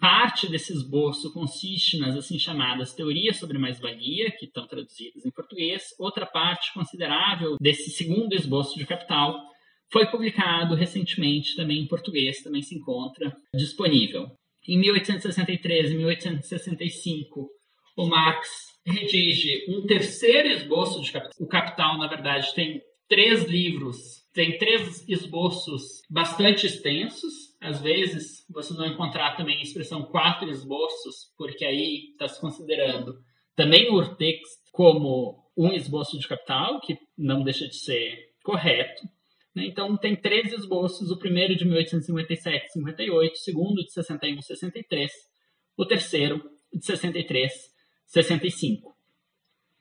Parte 0.00 0.50
desse 0.50 0.72
esboço 0.72 1.30
consiste 1.30 1.98
nas 1.98 2.16
assim 2.16 2.38
chamadas 2.38 2.94
teorias 2.94 3.36
sobre 3.36 3.58
mais-valia, 3.58 4.30
que 4.30 4.46
estão 4.46 4.66
traduzidas 4.66 5.26
em 5.26 5.30
português. 5.30 5.94
Outra 5.98 6.24
parte 6.24 6.72
considerável 6.72 7.58
desse 7.60 7.90
segundo 7.90 8.34
esboço 8.34 8.78
de 8.78 8.86
capital 8.86 9.38
foi 9.92 10.06
publicado 10.06 10.74
recentemente 10.74 11.54
também 11.54 11.80
em 11.80 11.86
português, 11.86 12.42
também 12.42 12.62
se 12.62 12.74
encontra 12.74 13.36
disponível. 13.54 14.30
Em 14.68 14.78
1863 14.78 15.90
e 15.90 15.94
1865, 15.94 17.50
o 17.96 18.06
Marx 18.06 18.48
redige 18.84 19.66
um 19.68 19.86
terceiro 19.86 20.48
esboço 20.48 21.00
de 21.02 21.12
capital. 21.12 21.32
O 21.38 21.48
Capital, 21.48 21.98
na 21.98 22.08
verdade, 22.08 22.54
tem 22.54 22.80
três 23.08 23.44
livros, 23.44 23.96
tem 24.32 24.56
três 24.58 25.06
esboços 25.08 26.02
bastante 26.08 26.66
extensos, 26.66 27.50
às 27.60 27.82
vezes, 27.82 28.46
vocês 28.48 28.76
vão 28.76 28.86
encontrar 28.86 29.36
também 29.36 29.58
a 29.58 29.62
expressão 29.62 30.04
quatro 30.04 30.48
esboços, 30.48 31.32
porque 31.36 31.64
aí 31.64 32.10
está 32.12 32.26
se 32.26 32.40
considerando 32.40 33.18
também 33.54 33.90
o 33.90 33.96
urtext 33.96 34.60
como 34.72 35.44
um 35.56 35.72
esboço 35.72 36.18
de 36.18 36.26
capital, 36.26 36.80
que 36.80 36.96
não 37.18 37.42
deixa 37.42 37.68
de 37.68 37.76
ser 37.76 38.30
correto. 38.42 39.02
Né? 39.54 39.66
Então, 39.66 39.96
tem 39.96 40.14
três 40.16 40.52
esboços, 40.52 41.10
o 41.10 41.18
primeiro 41.18 41.56
de 41.56 41.64
1857 41.64 42.72
58, 42.72 43.32
o 43.32 43.36
segundo 43.36 43.84
de 43.84 43.92
61 43.92 44.42
63, 44.42 45.12
o 45.76 45.86
terceiro 45.86 46.50
de 46.72 46.84
63 46.84 47.52
65. 48.06 48.94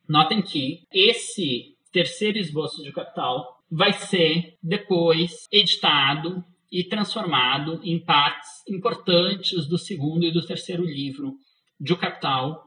Notem 0.08 0.42
que 0.42 0.88
esse 0.92 1.78
terceiro 1.92 2.38
esboço 2.38 2.84
de 2.84 2.92
capital 2.92 3.64
vai 3.70 3.94
ser 3.94 4.58
depois 4.62 5.48
editado 5.52 6.44
e 6.72 6.84
transformado 6.84 7.80
em 7.84 8.00
partes 8.00 8.50
importantes 8.68 9.68
do 9.68 9.78
segundo 9.78 10.26
e 10.26 10.32
do 10.32 10.46
terceiro 10.46 10.84
livro 10.84 11.36
de 11.80 11.94
O 11.94 11.98
Capital 11.98 12.64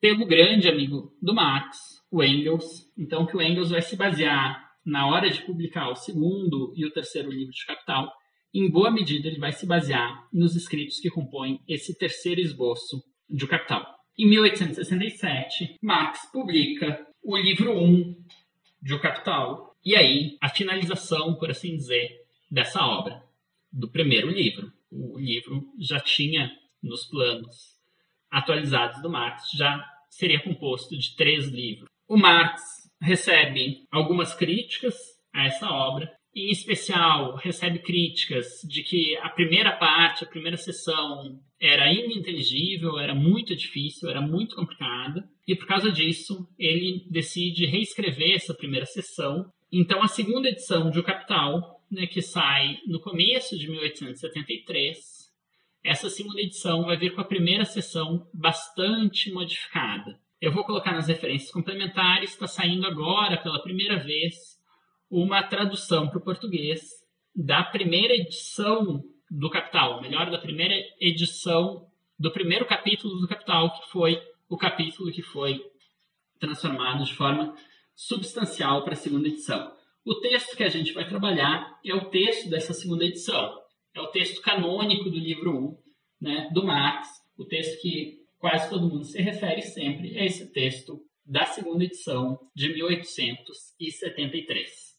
pelo 0.00 0.26
grande 0.26 0.68
amigo 0.68 1.12
do 1.20 1.34
Marx, 1.34 1.76
o 2.10 2.22
Engels. 2.22 2.90
Então, 2.96 3.26
que 3.26 3.36
o 3.36 3.42
Engels 3.42 3.70
vai 3.70 3.82
se 3.82 3.96
basear 3.96 4.67
na 4.84 5.06
hora 5.06 5.30
de 5.30 5.42
publicar 5.42 5.90
o 5.90 5.96
segundo 5.96 6.72
e 6.76 6.86
o 6.86 6.92
terceiro 6.92 7.30
livro 7.30 7.52
de 7.52 7.66
Capital, 7.66 8.12
em 8.54 8.70
boa 8.70 8.90
medida 8.90 9.28
ele 9.28 9.38
vai 9.38 9.52
se 9.52 9.66
basear 9.66 10.26
nos 10.32 10.56
escritos 10.56 11.00
que 11.00 11.10
compõem 11.10 11.60
esse 11.68 11.96
terceiro 11.96 12.40
esboço 12.40 13.02
de 13.28 13.46
Capital. 13.46 13.86
Em 14.18 14.26
1867, 14.26 15.76
Marx 15.82 16.30
publica 16.32 17.06
o 17.22 17.36
livro 17.36 17.72
1 17.72 18.16
de 18.82 18.94
O 18.94 19.00
Capital, 19.00 19.76
e 19.84 19.94
aí 19.94 20.36
a 20.40 20.48
finalização, 20.48 21.34
por 21.34 21.50
assim 21.50 21.76
dizer, 21.76 22.10
dessa 22.50 22.84
obra 22.84 23.22
do 23.72 23.88
primeiro 23.88 24.30
livro. 24.30 24.72
O 24.90 25.18
livro 25.18 25.72
já 25.78 26.00
tinha 26.00 26.50
nos 26.82 27.04
planos 27.06 27.76
atualizados 28.30 29.02
do 29.02 29.10
Marx, 29.10 29.50
já 29.54 29.84
seria 30.08 30.42
composto 30.42 30.96
de 30.96 31.14
três 31.16 31.48
livros. 31.48 31.88
O 32.08 32.16
Marx 32.16 32.87
recebe 33.00 33.86
algumas 33.90 34.34
críticas 34.34 34.96
a 35.32 35.46
essa 35.46 35.70
obra, 35.70 36.10
em 36.34 36.50
especial 36.50 37.36
recebe 37.36 37.80
críticas 37.80 38.46
de 38.68 38.82
que 38.82 39.16
a 39.18 39.28
primeira 39.30 39.72
parte, 39.76 40.24
a 40.24 40.28
primeira 40.28 40.56
sessão 40.56 41.40
era 41.60 41.92
ininteligível, 41.92 42.98
era 42.98 43.14
muito 43.14 43.56
difícil, 43.56 44.08
era 44.08 44.20
muito 44.20 44.54
complicada, 44.54 45.28
e 45.46 45.56
por 45.56 45.66
causa 45.66 45.90
disso 45.90 46.48
ele 46.58 47.04
decide 47.10 47.66
reescrever 47.66 48.36
essa 48.36 48.54
primeira 48.54 48.86
sessão. 48.86 49.50
Então 49.72 50.02
a 50.02 50.08
segunda 50.08 50.48
edição 50.48 50.90
de 50.90 51.00
O 51.00 51.04
Capital 51.04 51.78
né, 51.90 52.06
que 52.06 52.20
sai 52.20 52.78
no 52.86 53.00
começo 53.00 53.58
de 53.58 53.68
1873. 53.68 54.96
Essa 55.84 56.10
segunda 56.10 56.40
edição 56.40 56.84
vai 56.84 56.96
vir 56.96 57.14
com 57.14 57.20
a 57.20 57.24
primeira 57.24 57.64
sessão 57.64 58.28
bastante 58.32 59.30
modificada. 59.32 60.20
Eu 60.40 60.52
vou 60.52 60.64
colocar 60.64 60.92
nas 60.92 61.08
referências 61.08 61.50
complementares, 61.50 62.30
está 62.30 62.46
saindo 62.46 62.86
agora 62.86 63.36
pela 63.42 63.60
primeira 63.60 63.98
vez 63.98 64.36
uma 65.10 65.42
tradução 65.42 66.08
para 66.08 66.18
o 66.18 66.24
português 66.24 66.80
da 67.34 67.64
primeira 67.64 68.14
edição 68.14 69.02
do 69.28 69.50
Capital, 69.50 70.00
melhor, 70.00 70.30
da 70.30 70.38
primeira 70.38 70.74
edição 71.00 71.88
do 72.16 72.30
primeiro 72.30 72.66
capítulo 72.66 73.20
do 73.20 73.26
Capital, 73.26 73.80
que 73.80 73.90
foi 73.90 74.22
o 74.48 74.56
capítulo 74.56 75.10
que 75.10 75.22
foi 75.22 75.60
transformado 76.38 77.04
de 77.04 77.14
forma 77.14 77.54
substancial 77.96 78.84
para 78.84 78.92
a 78.92 78.96
segunda 78.96 79.26
edição. 79.26 79.72
O 80.04 80.14
texto 80.20 80.56
que 80.56 80.62
a 80.62 80.68
gente 80.68 80.92
vai 80.92 81.06
trabalhar 81.06 81.78
é 81.84 81.92
o 81.94 82.10
texto 82.10 82.48
dessa 82.48 82.72
segunda 82.72 83.04
edição. 83.04 83.58
É 83.92 84.00
o 84.00 84.06
texto 84.06 84.40
canônico 84.40 85.10
do 85.10 85.18
livro 85.18 85.50
1, 85.50 85.78
né, 86.20 86.50
do 86.52 86.64
Marx, 86.64 87.08
o 87.36 87.44
texto 87.44 87.80
que 87.82 88.18
quase 88.38 88.70
todo 88.70 88.88
mundo 88.88 89.04
se 89.04 89.20
refere 89.20 89.62
sempre 89.62 90.16
é 90.16 90.26
esse 90.26 90.52
texto 90.52 91.02
da 91.26 91.44
segunda 91.44 91.82
edição 91.84 92.38
de 92.54 92.72
1873. 92.72 94.96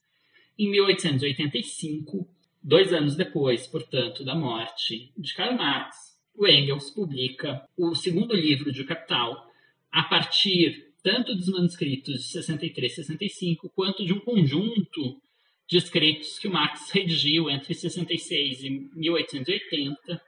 Em 0.57 0.69
1885, 0.69 2.27
dois 2.61 2.91
anos 2.93 3.15
depois, 3.15 3.65
portanto, 3.65 4.23
da 4.23 4.35
morte 4.35 5.11
de 5.17 5.33
Karl 5.33 5.55
Marx, 5.55 5.95
o 6.35 6.45
Engels 6.47 6.91
publica 6.91 7.67
o 7.75 7.95
segundo 7.95 8.35
livro 8.35 8.71
de 8.71 8.83
Capital 8.83 9.49
a 9.91 10.03
partir 10.03 10.93
tanto 11.01 11.35
dos 11.35 11.47
manuscritos 11.47 12.21
de 12.21 12.23
63 12.23 12.91
e 12.91 12.95
65, 12.95 13.69
quanto 13.69 14.05
de 14.05 14.13
um 14.13 14.19
conjunto 14.19 15.19
de 15.67 15.77
escritos 15.77 16.37
que 16.37 16.47
o 16.47 16.51
Marx 16.51 16.91
redigiu 16.91 17.49
entre 17.49 17.73
66 17.73 18.63
e 18.63 18.69
1880, 18.93 20.21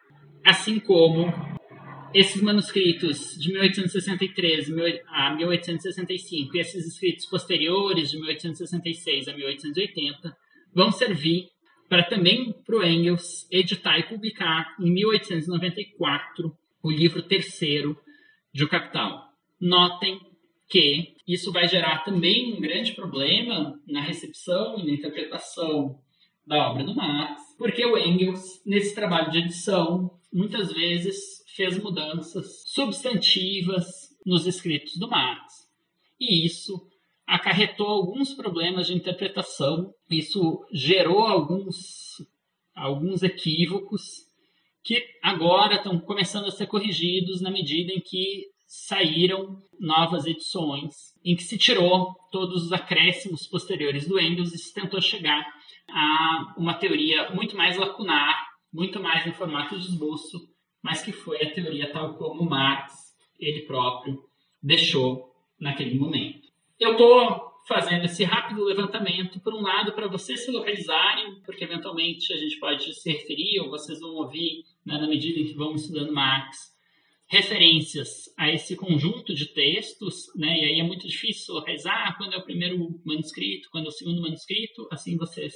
assim 0.45 0.79
como 0.79 1.25
esses 2.13 2.41
manuscritos 2.41 3.37
de 3.37 3.51
1863 3.51 4.69
a 5.07 5.35
1865 5.35 6.55
e 6.55 6.59
esses 6.59 6.85
escritos 6.85 7.25
posteriores 7.25 8.11
de 8.11 8.17
1866 8.17 9.27
a 9.27 9.33
1880 9.33 10.37
vão 10.73 10.91
servir 10.91 11.49
para 11.89 12.03
também 12.03 12.53
para 12.65 12.77
o 12.77 12.83
Engels 12.83 13.47
editar 13.51 13.99
e 13.99 14.03
publicar 14.03 14.75
em 14.79 14.91
1894 14.91 16.55
o 16.81 16.89
livro 16.89 17.21
terceiro 17.21 17.97
de 18.53 18.63
O 18.63 18.69
Capital. 18.69 19.29
Notem 19.59 20.19
que 20.69 21.15
isso 21.27 21.51
vai 21.51 21.67
gerar 21.67 21.99
também 21.99 22.53
um 22.53 22.61
grande 22.61 22.93
problema 22.93 23.77
na 23.85 24.01
recepção 24.01 24.79
e 24.79 24.85
na 24.85 24.93
interpretação 24.93 25.99
da 26.47 26.69
obra 26.69 26.83
do 26.83 26.95
Marx, 26.95 27.41
porque 27.61 27.85
o 27.85 27.95
Engels, 27.95 28.59
nesse 28.65 28.95
trabalho 28.95 29.29
de 29.29 29.37
edição, 29.37 30.19
muitas 30.33 30.73
vezes 30.73 31.45
fez 31.55 31.77
mudanças 31.77 32.63
substantivas 32.65 33.85
nos 34.25 34.47
escritos 34.47 34.97
do 34.97 35.07
Marx. 35.07 35.69
E 36.19 36.43
isso 36.43 36.89
acarretou 37.27 37.85
alguns 37.85 38.33
problemas 38.33 38.87
de 38.87 38.95
interpretação, 38.95 39.93
isso 40.09 40.65
gerou 40.73 41.19
alguns, 41.19 42.25
alguns 42.73 43.21
equívocos 43.21 44.01
que 44.83 44.99
agora 45.21 45.75
estão 45.75 45.99
começando 45.99 46.47
a 46.47 46.51
ser 46.51 46.65
corrigidos 46.65 47.41
na 47.41 47.51
medida 47.51 47.93
em 47.93 48.01
que 48.01 48.47
saíram 48.71 49.57
novas 49.77 50.25
edições, 50.25 50.95
em 51.25 51.35
que 51.35 51.43
se 51.43 51.57
tirou 51.57 52.15
todos 52.31 52.67
os 52.67 52.71
acréscimos 52.71 53.45
posteriores 53.45 54.07
do 54.07 54.17
Engels 54.17 54.53
e 54.53 54.57
se 54.57 54.73
tentou 54.73 55.01
chegar 55.01 55.45
a 55.89 56.53
uma 56.57 56.73
teoria 56.75 57.31
muito 57.31 57.57
mais 57.57 57.75
lacunar, 57.75 58.47
muito 58.71 58.97
mais 58.97 59.27
em 59.27 59.33
formato 59.33 59.77
de 59.77 59.87
esboço, 59.87 60.39
mas 60.81 61.03
que 61.03 61.11
foi 61.11 61.43
a 61.43 61.53
teoria 61.53 61.91
tal 61.91 62.13
como 62.13 62.49
Marx, 62.49 62.93
ele 63.37 63.63
próprio, 63.63 64.23
deixou 64.63 65.35
naquele 65.59 65.99
momento. 65.99 66.47
Eu 66.79 66.93
estou 66.93 67.51
fazendo 67.67 68.05
esse 68.05 68.23
rápido 68.23 68.63
levantamento, 68.63 69.41
por 69.41 69.53
um 69.53 69.61
lado, 69.61 69.91
para 69.91 70.07
vocês 70.07 70.45
se 70.45 70.51
localizarem, 70.51 71.41
porque 71.45 71.65
eventualmente 71.65 72.31
a 72.31 72.37
gente 72.37 72.57
pode 72.57 72.93
se 72.93 73.11
referir, 73.11 73.59
ou 73.59 73.69
vocês 73.69 73.99
vão 73.99 74.11
ouvir, 74.11 74.63
né, 74.85 74.97
na 74.97 75.07
medida 75.09 75.41
em 75.41 75.47
que 75.47 75.55
vão 75.55 75.75
estudando 75.75 76.13
Marx, 76.13 76.70
referências 77.31 78.25
a 78.37 78.51
esse 78.51 78.75
conjunto 78.75 79.33
de 79.33 79.45
textos, 79.53 80.25
né, 80.35 80.53
e 80.53 80.65
aí 80.65 80.79
é 80.81 80.83
muito 80.83 81.07
difícil 81.07 81.55
localizar 81.55 82.17
quando 82.17 82.33
é 82.33 82.37
o 82.37 82.43
primeiro 82.43 82.77
manuscrito, 83.05 83.69
quando 83.71 83.85
é 83.85 83.87
o 83.87 83.93
segundo 83.93 84.21
manuscrito, 84.21 84.85
assim 84.91 85.15
vocês 85.15 85.53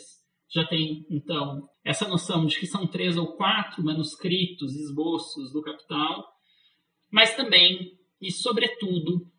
já 0.50 0.66
têm, 0.66 1.06
então, 1.10 1.68
essa 1.84 2.08
noção 2.08 2.46
de 2.46 2.58
que 2.58 2.66
são 2.66 2.88
três 2.88 3.18
ou 3.18 3.36
quatro 3.36 3.84
manuscritos, 3.84 4.74
esboços 4.74 5.52
do 5.52 5.62
Capital, 5.62 6.26
mas 7.12 7.36
também, 7.36 8.00
e 8.22 8.32
sobretudo, 8.32 9.30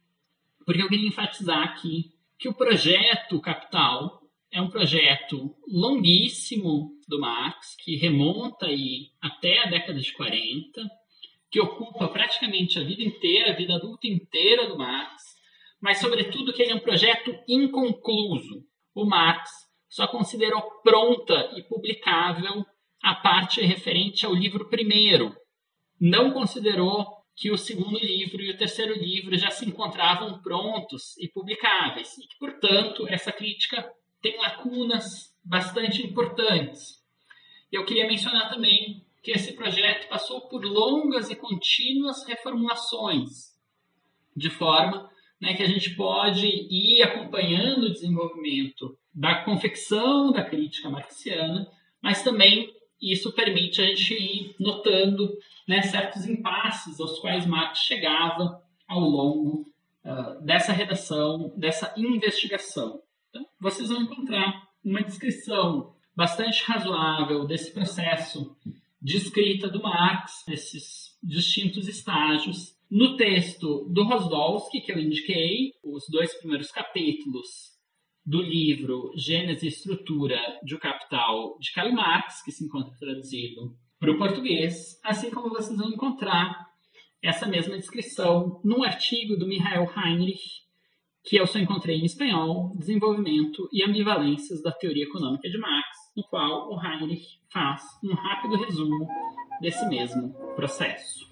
porque 0.67 0.83
eu 0.83 0.89
queria 0.89 1.09
enfatizar 1.09 1.63
aqui 1.63 2.13
que 2.39 2.51
o 2.51 2.55
projeto 2.55 3.41
Capital 3.41 4.21
é 4.53 4.61
um 4.61 4.69
projeto 4.69 5.57
longuíssimo 5.67 6.91
do 7.09 7.19
Marx, 7.19 7.77
que 7.83 7.97
remonta 7.97 8.67
aí 8.67 9.09
até 9.23 9.61
a 9.61 9.71
década 9.71 9.99
de 9.99 10.13
40, 10.13 10.83
que 11.51 11.61
ocupa 11.61 12.09
praticamente 12.09 12.79
a 12.79 12.83
vida 12.83 13.03
inteira, 13.03 13.53
a 13.53 13.57
vida 13.57 13.75
adulta 13.75 14.07
inteira 14.07 14.67
do 14.67 14.77
Marx, 14.77 15.23
mas 15.81 15.99
sobretudo 15.99 16.53
que 16.53 16.63
ele 16.63 16.73
é 16.73 16.75
um 16.75 16.81
projeto 16.81 17.35
inconcluso. 17.49 18.65
O 18.95 19.05
Marx 19.05 19.51
só 19.89 20.07
considerou 20.07 20.63
pronta 20.83 21.53
e 21.57 21.63
publicável 21.63 22.65
a 23.03 23.15
parte 23.15 23.61
referente 23.61 24.27
ao 24.27 24.35
livro 24.35 24.69
primeiro. 24.69 25.35
Não 26.01 26.33
considerou 26.33 27.07
que 27.37 27.51
o 27.51 27.59
segundo 27.59 27.99
livro 27.99 28.43
e 28.43 28.51
o 28.51 28.57
terceiro 28.57 28.95
livro 28.95 29.37
já 29.37 29.51
se 29.51 29.67
encontravam 29.67 30.41
prontos 30.41 31.17
e 31.19 31.29
publicáveis, 31.29 32.17
e 32.19 32.27
que, 32.27 32.39
portanto, 32.39 33.07
essa 33.09 33.31
crítica 33.31 33.87
tem 34.23 34.39
lacunas 34.39 35.37
bastante 35.45 36.03
importantes. 36.03 37.05
Eu 37.71 37.85
queria 37.85 38.07
mencionar 38.07 38.49
também 38.49 39.06
que 39.27 39.33
esse 39.33 39.55
projeto 39.55 40.07
passou 40.07 40.43
por 40.43 40.63
longas 40.63 41.29
e 41.31 41.35
contínuas 41.35 42.25
reformulações, 42.29 43.53
de 44.37 44.49
forma 44.49 45.11
né, 45.41 45.55
que 45.55 45.65
a 45.65 45.67
gente 45.67 45.97
pode 45.97 46.47
ir 46.47 47.03
acompanhando 47.03 47.87
o 47.87 47.93
desenvolvimento 47.93 48.97
da 49.13 49.43
confecção 49.43 50.31
da 50.31 50.45
crítica 50.45 50.89
marxiana, 50.89 51.69
mas 52.01 52.23
também 52.23 52.73
isso 53.03 53.33
permite 53.33 53.83
a 53.83 53.87
gente 53.87 54.15
ir 54.15 54.55
notando 54.61 55.37
né, 55.67 55.83
certos 55.83 56.25
impasses 56.25 57.01
aos 57.01 57.19
quais 57.19 57.45
Marx 57.47 57.81
chegava 57.81 58.63
ao 58.87 59.01
longo 59.01 59.67
uh, 60.05 60.41
dessa 60.45 60.73
redação, 60.73 61.53
dessa 61.57 61.93
investigação. 61.97 63.03
Então, 63.31 63.45
vocês 63.59 63.89
vão 63.89 64.03
encontrar 64.03 64.69
uma 64.85 65.03
descrição 65.03 65.93
bastante 66.15 66.63
razoável 66.63 67.45
desse 67.45 67.73
processo 67.73 68.57
de 69.01 69.17
escrita 69.17 69.69
do 69.69 69.83
Marx, 69.83 70.45
desses 70.47 71.17
distintos 71.23 71.89
estágios. 71.89 72.77
No 72.91 73.17
texto 73.17 73.89
do 73.91 74.05
Rosdolsky, 74.05 74.81
que 74.81 74.93
eu 74.93 74.99
indiquei, 74.99 75.73
os 75.83 76.05
dois 76.09 76.35
primeiros 76.35 76.71
capítulos 76.71 77.77
do 78.25 78.41
livro 78.43 79.13
Gênese 79.17 79.67
e 79.67 79.69
Estrutura 79.69 80.41
de 80.65 80.75
O 80.75 80.81
Capital 80.81 81.57
de 81.61 81.73
Karl 81.73 81.93
Marx, 81.93 82.43
que 82.43 82.51
se 82.51 82.65
encontra 82.65 82.97
traduzido 82.99 83.77
para 83.99 84.11
o 84.11 84.19
português, 84.19 85.01
assim 85.05 85.31
como 85.31 85.49
vocês 85.49 85.79
vão 85.79 85.89
encontrar 85.89 86.67
essa 87.23 87.47
mesma 87.47 87.77
descrição 87.77 88.61
num 88.65 88.83
artigo 88.83 89.37
do 89.37 89.47
Michael 89.47 89.91
Heinrich, 89.97 90.66
que 91.27 91.37
eu 91.37 91.47
só 91.47 91.59
encontrei 91.59 91.97
em 91.97 92.05
espanhol, 92.05 92.73
Desenvolvimento 92.77 93.69
e 93.73 93.83
Ambivalências 93.83 94.63
da 94.63 94.71
Teoria 94.71 95.03
Econômica 95.03 95.49
de 95.51 95.59
Marx, 95.59 95.89
no 96.17 96.23
qual 96.23 96.71
o 96.71 96.81
Heinrich 96.81 97.41
faz 97.53 97.83
um 98.05 98.15
rápido 98.15 98.57
resumo 98.57 99.09
desse 99.61 99.85
mesmo 99.89 100.33
processo. 100.55 101.27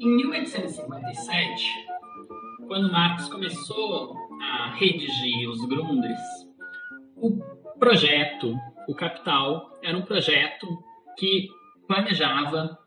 Em 0.00 0.16
1857, 0.16 1.86
quando 2.66 2.90
Marx 2.90 3.28
começou 3.28 4.16
a 4.42 4.74
redigir 4.74 5.48
os 5.48 5.64
Grundrisse, 5.66 6.50
o 7.16 7.49
projeto, 7.80 8.54
o 8.86 8.94
Capital, 8.94 9.80
era 9.82 9.96
um 9.96 10.02
projeto 10.02 10.66
que 11.18 11.48
planejava 11.88 12.78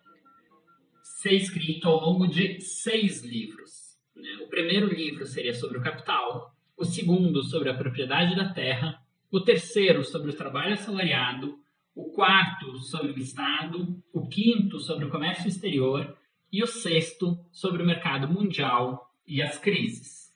ser 1.01 1.33
escrito 1.33 1.89
ao 1.89 1.99
longo 1.99 2.27
de 2.27 2.61
seis 2.61 3.23
livros. 3.23 3.97
Né? 4.15 4.37
O 4.43 4.47
primeiro 4.47 4.87
livro 4.87 5.25
seria 5.25 5.53
sobre 5.53 5.79
o 5.79 5.81
capital, 5.81 6.53
o 6.77 6.85
segundo 6.85 7.43
sobre 7.43 7.69
a 7.69 7.73
propriedade 7.73 8.35
da 8.35 8.53
terra, 8.53 9.01
o 9.31 9.41
terceiro 9.41 10.03
sobre 10.05 10.29
o 10.29 10.35
trabalho 10.35 10.73
assalariado, 10.73 11.57
o 11.95 12.11
quarto 12.11 12.77
sobre 12.77 13.13
o 13.13 13.19
Estado, 13.19 14.01
o 14.13 14.27
quinto 14.27 14.79
sobre 14.79 15.05
o 15.05 15.09
comércio 15.09 15.47
exterior 15.47 16.15
e 16.51 16.63
o 16.63 16.67
sexto 16.67 17.37
sobre 17.51 17.81
o 17.81 17.85
mercado 17.85 18.27
mundial 18.27 19.11
e 19.27 19.41
as 19.41 19.57
crises. 19.57 20.31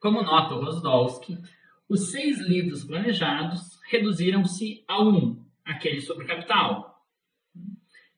Como 0.00 0.22
nota 0.22 0.54
o 0.54 0.64
Rosdolsky, 0.64 1.38
os 1.88 2.10
seis 2.10 2.40
livros 2.40 2.84
planejados 2.84 3.78
reduziram-se 3.88 4.84
a 4.88 5.02
um, 5.02 5.44
aquele 5.64 6.00
sobre 6.00 6.26
capital. 6.26 7.04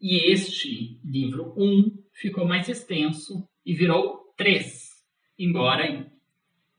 E 0.00 0.32
este 0.32 0.98
livro 1.04 1.54
um 1.56 2.02
ficou 2.12 2.46
mais 2.46 2.68
extenso 2.68 3.48
e 3.64 3.74
virou 3.74 4.32
três, 4.36 5.04
embora 5.38 6.10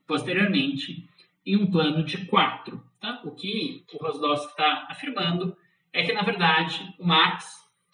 posteriormente 0.06 1.08
em 1.46 1.56
um 1.56 1.70
plano 1.70 2.04
de 2.04 2.26
quatro. 2.26 2.82
Tá? 3.00 3.22
O 3.24 3.32
que 3.32 3.84
o 3.92 3.98
Rosdolsky 3.98 4.50
está 4.50 4.86
afirmando 4.90 5.56
é 5.92 6.02
que, 6.02 6.12
na 6.12 6.22
verdade, 6.22 6.94
o 6.98 7.06
Marx 7.06 7.46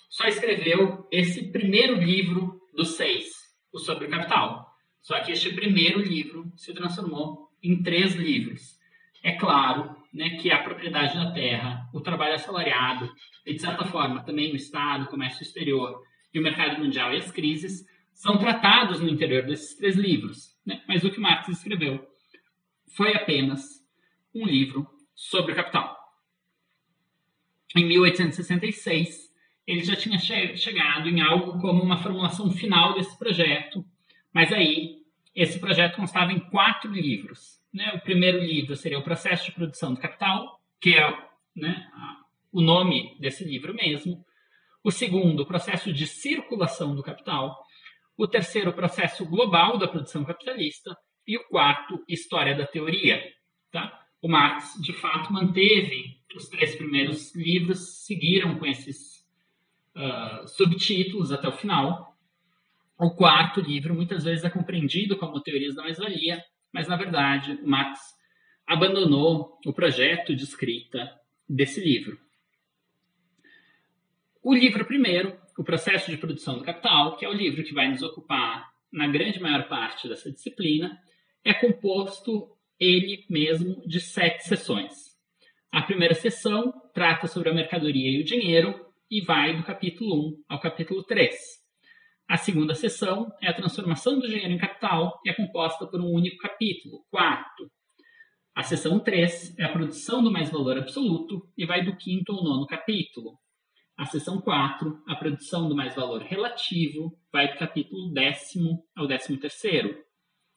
só 0.09 0.27
escreveu 0.27 1.07
esse 1.11 1.51
primeiro 1.51 1.95
livro 1.95 2.61
dos 2.75 2.97
seis, 2.97 3.27
o 3.73 3.79
Sobre 3.79 4.07
o 4.07 4.11
Capital. 4.11 4.67
Só 5.03 5.21
que 5.21 5.33
este 5.33 5.53
primeiro 5.55 6.01
livro 6.01 6.51
se 6.57 6.73
transformou 6.73 7.51
em 7.63 7.83
três 7.83 8.15
livros. 8.15 8.76
É 9.27 9.33
claro 9.33 9.97
né, 10.15 10.39
que 10.39 10.53
a 10.53 10.62
propriedade 10.62 11.17
da 11.17 11.33
terra, 11.33 11.91
o 11.93 12.01
trabalho 12.01 12.37
assalariado, 12.37 13.12
e 13.45 13.55
de 13.55 13.61
certa 13.61 13.85
forma 13.85 14.23
também 14.23 14.53
o 14.53 14.57
Estado, 14.57 15.03
o 15.03 15.09
comércio 15.09 15.43
exterior 15.43 16.01
e 16.33 16.39
o 16.39 16.43
mercado 16.45 16.79
mundial 16.79 17.12
e 17.12 17.17
as 17.17 17.33
crises 17.33 17.85
são 18.15 18.39
tratados 18.39 19.01
no 19.01 19.09
interior 19.09 19.43
desses 19.43 19.77
três 19.77 19.97
livros. 19.97 20.57
Né? 20.65 20.81
Mas 20.87 21.03
o 21.03 21.11
que 21.11 21.19
Marx 21.19 21.49
escreveu 21.49 22.07
foi 22.97 23.17
apenas 23.17 23.85
um 24.33 24.47
livro 24.47 24.87
sobre 25.12 25.51
o 25.51 25.57
capital. 25.57 25.99
Em 27.77 27.85
1866, 27.85 29.29
ele 29.67 29.83
já 29.83 29.97
tinha 29.97 30.21
che 30.21 30.57
chegado 30.57 31.09
em 31.09 31.21
algo 31.21 31.61
como 31.61 31.83
uma 31.83 31.97
formulação 31.97 32.49
final 32.53 32.95
desse 32.95 33.19
projeto, 33.19 33.85
mas 34.33 34.53
aí 34.53 34.99
esse 35.35 35.59
projeto 35.59 35.97
constava 35.97 36.33
em 36.33 36.39
quatro 36.39 36.93
livros. 36.93 37.61
Né? 37.77 37.93
O 37.95 38.01
primeiro 38.01 38.39
livro 38.39 38.75
seria 38.75 38.99
o 38.99 39.05
Processo 39.05 39.45
de 39.45 39.53
Produção 39.53 39.93
do 39.93 40.01
Capital, 40.01 40.59
que 40.81 40.95
é 40.95 41.07
né, 41.55 41.87
o 42.51 42.62
nome 42.62 43.15
desse 43.21 43.45
livro 43.45 43.75
mesmo. 43.75 44.25
O 44.83 44.91
segundo, 44.91 45.41
o 45.41 45.47
Processo 45.47 45.93
de 45.93 46.07
Circulação 46.07 46.97
do 46.97 47.03
Capital. 47.03 47.55
O 48.17 48.27
terceiro, 48.27 48.71
o 48.71 48.75
Processo 48.75 49.27
Global 49.27 49.77
da 49.77 49.87
Produção 49.87 50.25
Capitalista. 50.25 50.97
E 51.27 51.37
o 51.37 51.45
quarto, 51.49 52.03
História 52.09 52.57
da 52.57 52.67
Teoria. 52.67 53.23
Tá? 53.71 54.01
O 54.23 54.29
Marx, 54.29 54.81
de 54.81 54.95
fato, 54.95 55.31
manteve 55.31 56.17
os 56.35 56.49
três 56.49 56.75
primeiros 56.77 57.35
livros, 57.37 58.07
seguiram 58.07 58.59
com 58.59 58.65
esses 58.65 59.23
uh, 59.95 60.49
subtítulos 60.49 61.31
até 61.31 61.47
o 61.47 61.53
final. 61.53 62.17
O 62.99 63.11
quarto 63.15 63.61
livro 63.61 63.95
muitas 63.95 64.25
vezes 64.25 64.45
é 64.45 64.51
compreendido 64.51 65.19
como 65.19 65.43
Teorias 65.43 65.75
da 65.75 65.83
Mais-Valia, 65.83 66.43
mas 66.72 66.88
na 66.88 66.96
verdade 66.96 67.59
Marx 67.62 68.00
abandonou 68.66 69.59
o 69.64 69.72
projeto 69.72 70.35
de 70.35 70.44
escrita 70.44 71.12
desse 71.48 71.81
livro. 71.81 72.18
O 74.42 74.55
livro 74.55 74.85
primeiro, 74.85 75.37
O 75.59 75.64
Processo 75.64 76.11
de 76.11 76.16
Produção 76.16 76.59
do 76.59 76.64
Capital, 76.64 77.16
que 77.16 77.24
é 77.24 77.29
o 77.29 77.33
livro 77.33 77.64
que 77.64 77.74
vai 77.74 77.88
nos 77.88 78.02
ocupar 78.02 78.70
na 78.92 79.07
grande 79.09 79.40
maior 79.40 79.68
parte 79.68 80.09
dessa 80.09 80.31
disciplina, 80.31 80.98
é 81.44 81.55
composto 81.55 82.57
ele 82.79 83.24
mesmo 83.29 83.83
de 83.87 84.00
sete 84.00 84.44
sessões. 84.44 85.16
A 85.70 85.83
primeira 85.83 86.14
sessão 86.14 86.72
trata 86.94 87.26
sobre 87.26 87.50
a 87.50 87.55
mercadoria 87.55 88.11
e 88.11 88.20
o 88.20 88.24
dinheiro, 88.24 88.87
e 89.11 89.20
vai 89.20 89.57
do 89.57 89.62
capítulo 89.62 90.29
1 90.29 90.44
ao 90.48 90.61
capítulo 90.61 91.02
3. 91.05 91.56
A 92.29 92.37
segunda 92.37 92.75
sessão 92.75 93.33
é 93.41 93.49
a 93.49 93.55
transformação 93.55 94.19
do 94.19 94.27
dinheiro 94.27 94.53
em 94.53 94.59
capital 94.59 95.21
e 95.25 95.31
é 95.31 95.35
composta 95.35 95.87
por 95.87 96.01
um 96.01 96.11
único 96.11 96.39
capítulo, 96.39 97.05
quarto. 97.09 97.71
A 98.53 98.65
sessão 98.65 98.99
3 98.99 99.57
é 99.57 99.65
a 99.65 99.73
produção 99.73 100.25
do 100.25 100.33
mais-valor 100.33 100.77
absoluto 100.77 101.49
e 101.57 101.65
vai 101.65 101.85
do 101.85 101.97
quinto 101.97 102.33
ao 102.33 102.43
nono 102.43 102.67
capítulo. 102.67 103.39
A 103.97 104.05
sessão 104.05 104.41
4, 104.41 105.05
a 105.07 105.15
produção 105.15 105.69
do 105.69 105.77
mais-valor 105.77 106.21
relativo, 106.21 107.17
vai 107.33 107.53
do 107.53 107.59
capítulo 107.59 108.12
décimo 108.12 108.85
ao 108.97 109.07
décimo 109.07 109.39
terceiro. 109.39 109.97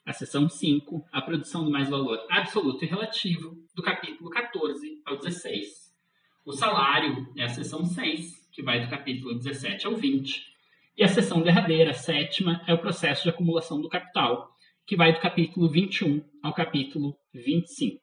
A 0.03 0.12
sessão 0.12 0.49
5, 0.49 1.05
a 1.12 1.21
produção 1.21 1.63
do 1.63 1.69
mais-valor 1.69 2.25
absoluto 2.32 2.84
e 2.84 2.88
relativo, 2.88 3.55
do 3.75 3.84
capítulo 3.84 4.32
14 4.32 5.03
ao 5.05 5.17
16. 5.17 5.67
O 6.43 6.51
salário 6.51 7.32
é 7.38 7.43
a 7.43 7.49
sessão 7.49 7.86
6, 7.86 8.49
que 8.51 8.63
vai 8.63 8.84
do 8.84 8.89
capítulo 8.89 9.38
17 9.38 9.86
ao 9.86 9.95
20. 9.95 10.48
E 10.99 11.03
a 11.05 11.07
seção 11.07 11.41
derradeira, 11.41 11.93
sétima, 11.93 12.62
é 12.67 12.73
o 12.73 12.77
processo 12.77 13.23
de 13.23 13.29
acumulação 13.29 13.79
do 13.79 13.88
capital, 13.88 14.53
que 14.85 14.97
vai 14.97 15.13
do 15.13 15.21
capítulo 15.21 15.69
21 15.69 16.21
ao 16.43 16.53
capítulo 16.53 17.15
25. 17.33 18.01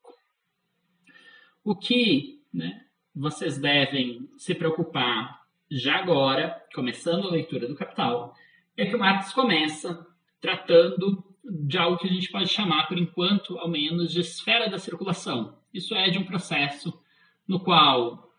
O 1.63 1.77
que 1.77 2.41
né, 2.55 2.87
vocês 3.15 3.59
devem 3.59 4.27
se 4.39 4.55
preocupar 4.55 5.43
já 5.71 5.97
agora, 5.97 6.59
começando 6.75 7.29
a 7.29 7.33
leitura 7.33 7.69
do 7.69 7.77
Capital, 7.77 8.33
é 8.75 8.87
que 8.87 8.97
o 8.97 8.99
Marx 8.99 9.31
começa 9.31 10.07
tratando 10.41 11.23
de 11.45 11.77
algo 11.77 11.99
que 11.99 12.07
a 12.07 12.11
gente 12.11 12.33
pode 12.33 12.49
chamar, 12.49 12.89
por 12.89 12.97
enquanto, 12.97 13.59
ao 13.59 13.69
menos, 13.69 14.11
de 14.11 14.21
esfera 14.21 14.71
da 14.71 14.79
circulação. 14.79 15.59
Isso 15.71 15.95
é 15.95 16.09
de 16.09 16.17
um 16.17 16.25
processo 16.25 16.99
no 17.47 17.61
qual 17.61 18.33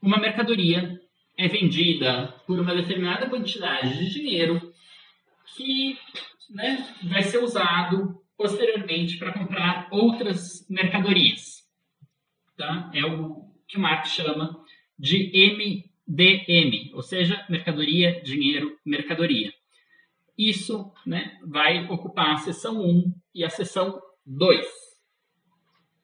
uma 0.00 0.20
mercadoria 0.20 1.00
é 1.36 1.48
vendida 1.48 2.28
por 2.46 2.58
uma 2.58 2.74
determinada 2.74 3.28
quantidade 3.28 3.98
de 3.98 4.10
dinheiro 4.10 4.72
que 5.56 5.98
né, 6.50 6.94
vai 7.02 7.22
ser 7.22 7.38
usado 7.38 8.20
posteriormente 8.36 9.16
para 9.18 9.32
comprar 9.32 9.88
outras 9.90 10.66
mercadorias. 10.68 11.64
Tá? 12.56 12.90
É 12.94 13.04
o 13.04 13.44
que 13.66 13.76
o 13.76 13.80
Marx 13.80 14.10
chama 14.10 14.64
de 14.98 15.30
MDM, 16.06 16.92
ou 16.94 17.02
seja, 17.02 17.44
mercadoria, 17.48 18.22
dinheiro, 18.22 18.78
mercadoria. 18.84 19.52
Isso 20.36 20.92
né, 21.06 21.38
vai 21.44 21.86
ocupar 21.86 22.32
a 22.32 22.36
seção 22.38 22.80
1 22.80 23.14
e 23.34 23.44
a 23.44 23.50
seção 23.50 24.00
2. 24.26 24.66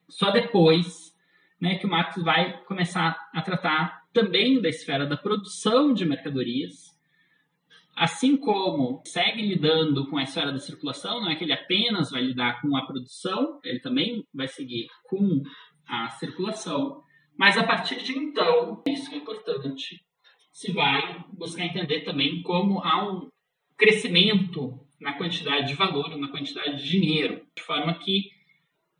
Só 0.09 0.31
depois 0.31 1.13
né, 1.59 1.75
que 1.75 1.85
o 1.85 1.89
Marx 1.89 2.21
vai 2.21 2.61
começar 2.63 3.29
a 3.33 3.41
tratar 3.41 4.00
também 4.13 4.61
da 4.61 4.69
esfera 4.69 5.05
da 5.05 5.17
produção 5.17 5.93
de 5.93 6.05
mercadorias, 6.05 6.97
assim 7.95 8.37
como 8.37 9.01
segue 9.05 9.41
lidando 9.41 10.09
com 10.09 10.17
a 10.17 10.23
esfera 10.23 10.51
da 10.51 10.59
circulação, 10.59 11.21
não 11.21 11.29
é 11.29 11.35
que 11.35 11.43
ele 11.43 11.53
apenas 11.53 12.11
vai 12.11 12.21
lidar 12.21 12.61
com 12.61 12.75
a 12.75 12.85
produção, 12.85 13.59
ele 13.63 13.79
também 13.79 14.25
vai 14.33 14.47
seguir 14.47 14.87
com 15.03 15.43
a 15.87 16.09
circulação, 16.11 17.03
mas 17.37 17.57
a 17.57 17.63
partir 17.63 18.01
de 18.03 18.17
então, 18.17 18.81
isso 18.87 19.13
é 19.13 19.17
importante, 19.17 20.03
se 20.51 20.71
vai 20.71 21.23
buscar 21.33 21.65
entender 21.65 22.01
também 22.01 22.41
como 22.43 22.83
há 22.83 23.09
um 23.09 23.29
crescimento 23.77 24.79
na 24.99 25.13
quantidade 25.13 25.67
de 25.67 25.73
valor, 25.73 26.15
na 26.17 26.27
quantidade 26.27 26.83
de 26.83 26.89
dinheiro, 26.89 27.45
de 27.55 27.63
forma 27.63 27.93
que 27.95 28.29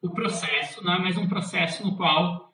o 0.01 0.11
processo 0.11 0.83
não 0.83 0.95
é 0.95 0.99
mais 0.99 1.17
um 1.17 1.27
processo 1.27 1.83
no 1.83 1.95
qual 1.95 2.51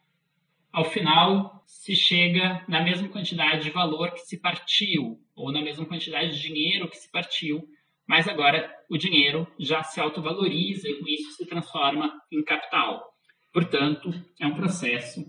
ao 0.72 0.84
final 0.84 1.57
se 1.68 1.94
chega 1.94 2.64
na 2.66 2.82
mesma 2.82 3.10
quantidade 3.10 3.64
de 3.66 3.70
valor 3.70 4.12
que 4.12 4.22
se 4.22 4.40
partiu, 4.40 5.20
ou 5.36 5.52
na 5.52 5.62
mesma 5.62 5.86
quantidade 5.86 6.34
de 6.34 6.42
dinheiro 6.42 6.88
que 6.90 6.96
se 6.96 7.12
partiu, 7.12 7.68
mas 8.08 8.26
agora 8.26 8.74
o 8.90 8.98
dinheiro 8.98 9.46
já 9.60 9.84
se 9.84 10.00
autovaloriza 10.00 10.88
e 10.88 10.96
com 10.96 11.08
isso 11.08 11.32
se 11.34 11.46
transforma 11.46 12.10
em 12.32 12.42
capital. 12.42 13.04
Portanto, 13.52 14.14
é 14.40 14.48
um 14.48 14.56
processo 14.56 15.26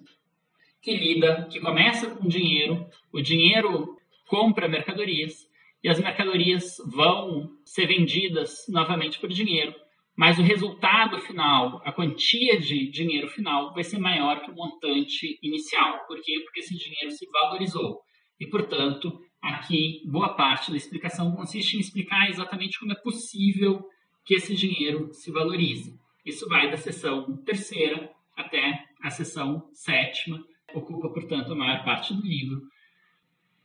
que 0.80 0.96
lida, 0.96 1.48
que 1.50 1.58
começa 1.58 2.08
com 2.14 2.28
dinheiro, 2.28 2.88
o 3.12 3.20
dinheiro 3.20 3.96
compra 4.28 4.68
mercadorias 4.68 5.48
e 5.82 5.88
as 5.88 5.98
mercadorias 5.98 6.76
vão 6.86 7.50
ser 7.64 7.86
vendidas 7.86 8.64
novamente 8.68 9.18
por 9.18 9.28
dinheiro 9.28 9.74
mas 10.18 10.36
o 10.36 10.42
resultado 10.42 11.16
final, 11.20 11.80
a 11.84 11.92
quantia 11.92 12.58
de 12.58 12.90
dinheiro 12.90 13.28
final, 13.28 13.72
vai 13.72 13.84
ser 13.84 13.98
maior 13.98 14.40
que 14.42 14.50
o 14.50 14.54
montante 14.54 15.38
inicial. 15.40 16.04
Por 16.08 16.20
quê? 16.20 16.40
Porque 16.42 16.58
esse 16.58 16.76
dinheiro 16.76 17.12
se 17.12 17.24
valorizou. 17.30 18.00
E, 18.40 18.44
portanto, 18.48 19.16
aqui 19.40 20.02
boa 20.10 20.34
parte 20.34 20.72
da 20.72 20.76
explicação 20.76 21.30
consiste 21.36 21.76
em 21.76 21.78
explicar 21.78 22.28
exatamente 22.28 22.80
como 22.80 22.90
é 22.90 22.96
possível 22.96 23.80
que 24.26 24.34
esse 24.34 24.56
dinheiro 24.56 25.08
se 25.12 25.30
valorize. 25.30 25.96
Isso 26.26 26.48
vai 26.48 26.68
da 26.68 26.76
seção 26.76 27.36
terceira 27.44 28.10
até 28.36 28.86
a 29.00 29.10
seção 29.10 29.68
sétima, 29.72 30.42
ocupa, 30.74 31.10
portanto, 31.10 31.52
a 31.52 31.56
maior 31.56 31.84
parte 31.84 32.12
do 32.12 32.26
livro. 32.26 32.60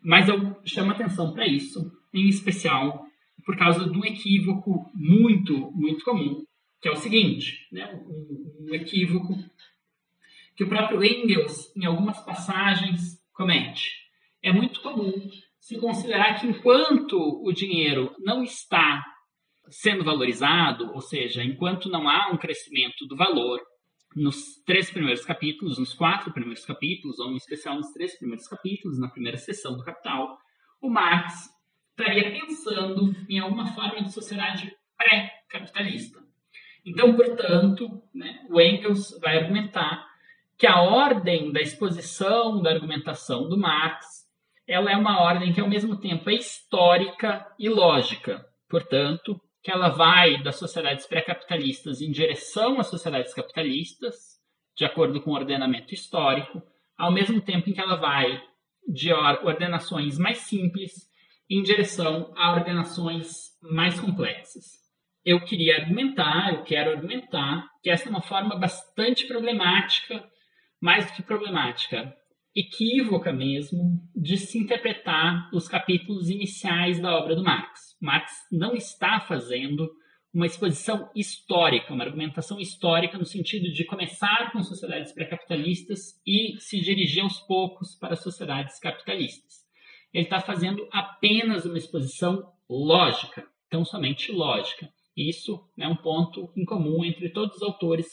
Mas 0.04 0.30
eu 0.30 0.56
chamo 0.63 0.92
atenção 0.92 1.34
para 1.34 1.48
isso, 1.48 1.92
em 2.13 2.28
especial 2.30 3.03
por 3.46 3.58
causa 3.58 3.89
de 3.89 3.98
um 3.98 4.06
equívoco 4.06 4.91
muito, 4.93 5.72
muito 5.72 6.04
comum, 6.04 6.46
que 6.82 6.88
é 6.88 6.91
o 6.91 6.96
seguinte, 6.96 7.67
né? 7.72 7.93
um, 8.08 8.67
um 8.69 8.74
equívoco 8.74 9.36
que 10.56 10.63
o 10.63 10.69
próprio 10.69 11.04
Engels, 11.04 11.76
em 11.76 11.86
algumas 11.86 12.19
passagens, 12.24 13.19
comete. 13.34 13.91
É 14.41 14.52
muito 14.52 14.82
comum 14.82 15.12
se 15.60 15.80
considerar 15.80 16.39
que 16.39 16.48
enquanto 16.48 17.17
o 17.17 17.52
dinheiro 17.52 18.13
não 18.19 18.43
está 18.43 19.04
sendo 19.69 20.04
valorizado, 20.04 20.91
ou 20.93 21.02
seja, 21.02 21.43
enquanto 21.43 21.89
não 21.89 22.08
há 22.08 22.30
um 22.32 22.38
crescimento 22.38 23.08
do 23.08 23.15
valor, 23.15 23.60
nos 24.15 24.62
três 24.65 24.91
primeiros 24.91 25.26
capítulos, 25.26 25.80
nos 25.80 25.93
quatro 25.93 26.32
primeiros 26.32 26.65
capítulos, 26.65 27.17
ou 27.19 27.32
em 27.32 27.38
especial 27.38 27.76
nos 27.76 27.91
três 27.91 28.17
primeiros 28.17 28.48
capítulos, 28.48 29.00
na 29.00 29.10
primeira 29.10 29.38
sessão 29.38 29.76
do 29.76 29.84
Capital, 29.84 30.38
o 30.82 30.89
Marx 30.89 31.50
estaria 31.97 32.32
pensando 32.32 33.15
em 33.29 33.39
alguma 33.39 33.67
forma 33.67 34.01
de 34.01 34.12
sociedade 34.12 34.75
pré-capitalista. 34.97 36.19
Então, 36.86 37.15
portanto, 37.15 38.01
né, 38.13 38.45
o 38.49 38.60
Engels 38.60 39.17
vai 39.21 39.38
argumentar 39.38 40.06
que 40.58 40.67
a 40.67 40.82
ordem 40.82 41.51
da 41.51 41.62
exposição 41.62 42.62
da 42.62 42.71
argumentação 42.71 43.47
do 43.47 43.58
Marx 43.58 44.23
ela 44.67 44.91
é 44.91 44.95
uma 44.95 45.21
ordem 45.21 45.51
que 45.51 45.60
ao 45.60 45.67
mesmo 45.67 45.99
tempo 45.99 46.29
é 46.29 46.36
histórica 46.36 47.45
e 47.60 47.67
lógica. 47.67 48.45
Portanto, 48.69 49.39
que 49.62 49.71
ela 49.71 49.89
vai 49.89 50.41
das 50.41 50.56
sociedades 50.56 51.06
pré-capitalistas 51.06 52.01
em 52.01 52.12
direção 52.12 52.79
às 52.79 52.88
sociedades 52.88 53.34
capitalistas, 53.34 54.39
de 54.75 54.86
acordo 54.86 55.21
com 55.21 55.32
o 55.32 55.36
ordenamento 55.36 55.93
histórico, 55.93 56.62
ao 56.97 57.12
mesmo 57.12 57.41
tempo 57.41 57.69
em 57.69 57.73
que 57.73 57.82
ela 57.82 57.95
vai 57.95 58.41
de 58.88 59.13
ordenações 59.13 60.17
mais 60.17 60.39
simples 60.39 61.10
em 61.49 61.62
direção 61.62 62.34
a 62.36 62.53
ordenações 62.53 63.51
mais 63.62 63.99
complexas. 63.99 64.63
Eu 65.25 65.39
queria 65.45 65.77
argumentar, 65.77 66.53
eu 66.53 66.63
quero 66.63 66.91
argumentar 66.91 67.67
que 67.82 67.89
essa 67.89 68.08
é 68.08 68.10
uma 68.10 68.21
forma 68.21 68.58
bastante 68.58 69.25
problemática, 69.25 70.23
mais 70.82 71.06
do 71.06 71.13
que 71.13 71.23
problemática, 71.23 72.13
equívoca 72.56 73.32
mesmo 73.32 74.01
de 74.15 74.38
se 74.38 74.60
interpretar 74.60 75.49
os 75.53 75.67
capítulos 75.67 76.29
iniciais 76.29 77.01
da 77.01 77.15
obra 77.15 77.36
do 77.36 77.43
Marx. 77.43 77.95
Marx 78.01 78.32
não 78.51 78.75
está 78.75 79.19
fazendo 79.21 79.89
uma 80.34 80.45
exposição 80.45 81.10
histórica, 81.15 81.93
uma 81.93 82.03
argumentação 82.03 82.60
histórica 82.60 83.17
no 83.17 83.25
sentido 83.25 83.71
de 83.71 83.86
começar 83.86 84.51
com 84.51 84.63
sociedades 84.63 85.13
pré-capitalistas 85.13 86.19
e 86.25 86.60
se 86.60 86.82
dirigir 86.82 87.23
aos 87.23 87.39
poucos 87.41 87.95
para 87.95 88.15
sociedades 88.15 88.79
capitalistas. 88.79 89.62
Ele 90.13 90.26
está 90.26 90.39
fazendo 90.39 90.88
apenas 90.91 91.65
uma 91.65 91.78
exposição 91.78 92.54
lógica, 92.69 93.45
tão 93.69 93.84
somente 93.84 94.32
lógica. 94.32 94.88
Isso 95.17 95.67
é 95.78 95.88
um 95.88 95.95
ponto 95.95 96.52
em 96.56 96.65
comum 96.65 97.04
entre 97.04 97.30
todos 97.30 97.58
os 97.58 97.63
autores 97.63 98.08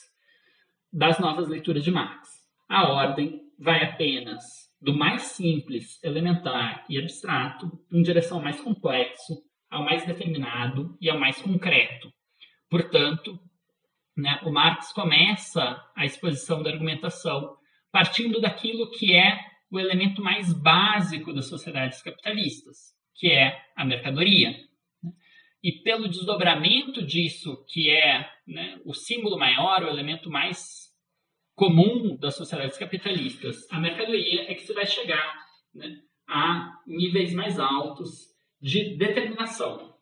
das 0.92 1.18
novas 1.18 1.48
leituras 1.48 1.84
de 1.84 1.90
Marx. 1.90 2.28
A 2.68 2.88
ordem 2.88 3.40
vai 3.58 3.84
apenas 3.84 4.70
do 4.80 4.96
mais 4.96 5.22
simples, 5.22 6.02
elementar 6.02 6.86
e 6.88 6.98
abstrato 6.98 7.70
em 7.92 8.02
direção 8.02 8.38
ao 8.38 8.42
mais 8.44 8.60
complexo, 8.60 9.42
ao 9.70 9.84
mais 9.84 10.06
determinado 10.06 10.96
e 11.00 11.10
ao 11.10 11.18
mais 11.18 11.40
concreto. 11.42 12.10
Portanto, 12.70 13.38
né, 14.16 14.40
o 14.42 14.50
Marx 14.50 14.92
começa 14.92 15.84
a 15.94 16.06
exposição 16.06 16.62
da 16.62 16.70
argumentação 16.70 17.56
partindo 17.92 18.40
daquilo 18.40 18.90
que 18.90 19.14
é 19.14 19.38
o 19.70 19.78
elemento 19.78 20.22
mais 20.22 20.52
básico 20.52 21.32
das 21.32 21.48
sociedades 21.48 22.02
capitalistas, 22.02 22.94
que 23.14 23.30
é 23.30 23.62
a 23.76 23.84
mercadoria. 23.84 24.54
E 25.62 25.72
pelo 25.82 26.08
desdobramento 26.08 27.04
disso, 27.04 27.64
que 27.68 27.90
é 27.90 28.28
né, 28.46 28.80
o 28.84 28.94
símbolo 28.94 29.38
maior, 29.38 29.82
o 29.82 29.88
elemento 29.88 30.30
mais 30.30 30.90
comum 31.54 32.16
das 32.16 32.34
sociedades 32.36 32.78
capitalistas, 32.78 33.70
a 33.70 33.78
mercadoria 33.78 34.50
é 34.50 34.54
que 34.54 34.62
se 34.62 34.72
vai 34.72 34.86
chegar 34.86 35.36
né, 35.74 36.00
a 36.26 36.80
níveis 36.86 37.34
mais 37.34 37.58
altos 37.58 38.30
de 38.60 38.96
determinação. 38.96 39.94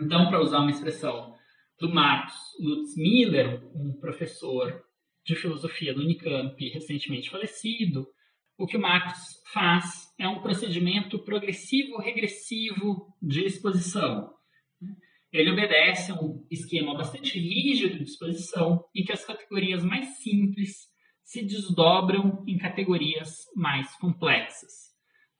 Então, 0.00 0.28
para 0.28 0.40
usar 0.40 0.60
uma 0.60 0.70
expressão 0.70 1.34
do 1.78 1.88
Marx 1.88 2.34
Lutz 2.58 2.96
Miller, 2.96 3.62
um 3.74 3.92
professor 4.00 4.82
de 5.24 5.36
filosofia 5.36 5.92
do 5.92 6.00
Unicamp 6.00 6.68
recentemente 6.70 7.28
falecido, 7.30 8.06
o 8.60 8.66
que 8.66 8.76
o 8.76 8.80
Marx 8.80 9.40
faz 9.54 10.12
é 10.18 10.28
um 10.28 10.42
procedimento 10.42 11.18
progressivo-regressivo 11.18 13.06
de 13.22 13.46
exposição. 13.46 14.34
Ele 15.32 15.50
obedece 15.50 16.12
a 16.12 16.14
um 16.14 16.46
esquema 16.50 16.94
bastante 16.94 17.38
rígido 17.38 17.96
de 17.96 18.04
exposição, 18.04 18.84
em 18.94 19.02
que 19.02 19.12
as 19.12 19.24
categorias 19.24 19.82
mais 19.82 20.18
simples 20.18 20.90
se 21.24 21.42
desdobram 21.42 22.44
em 22.46 22.58
categorias 22.58 23.46
mais 23.56 23.94
complexas. 23.96 24.90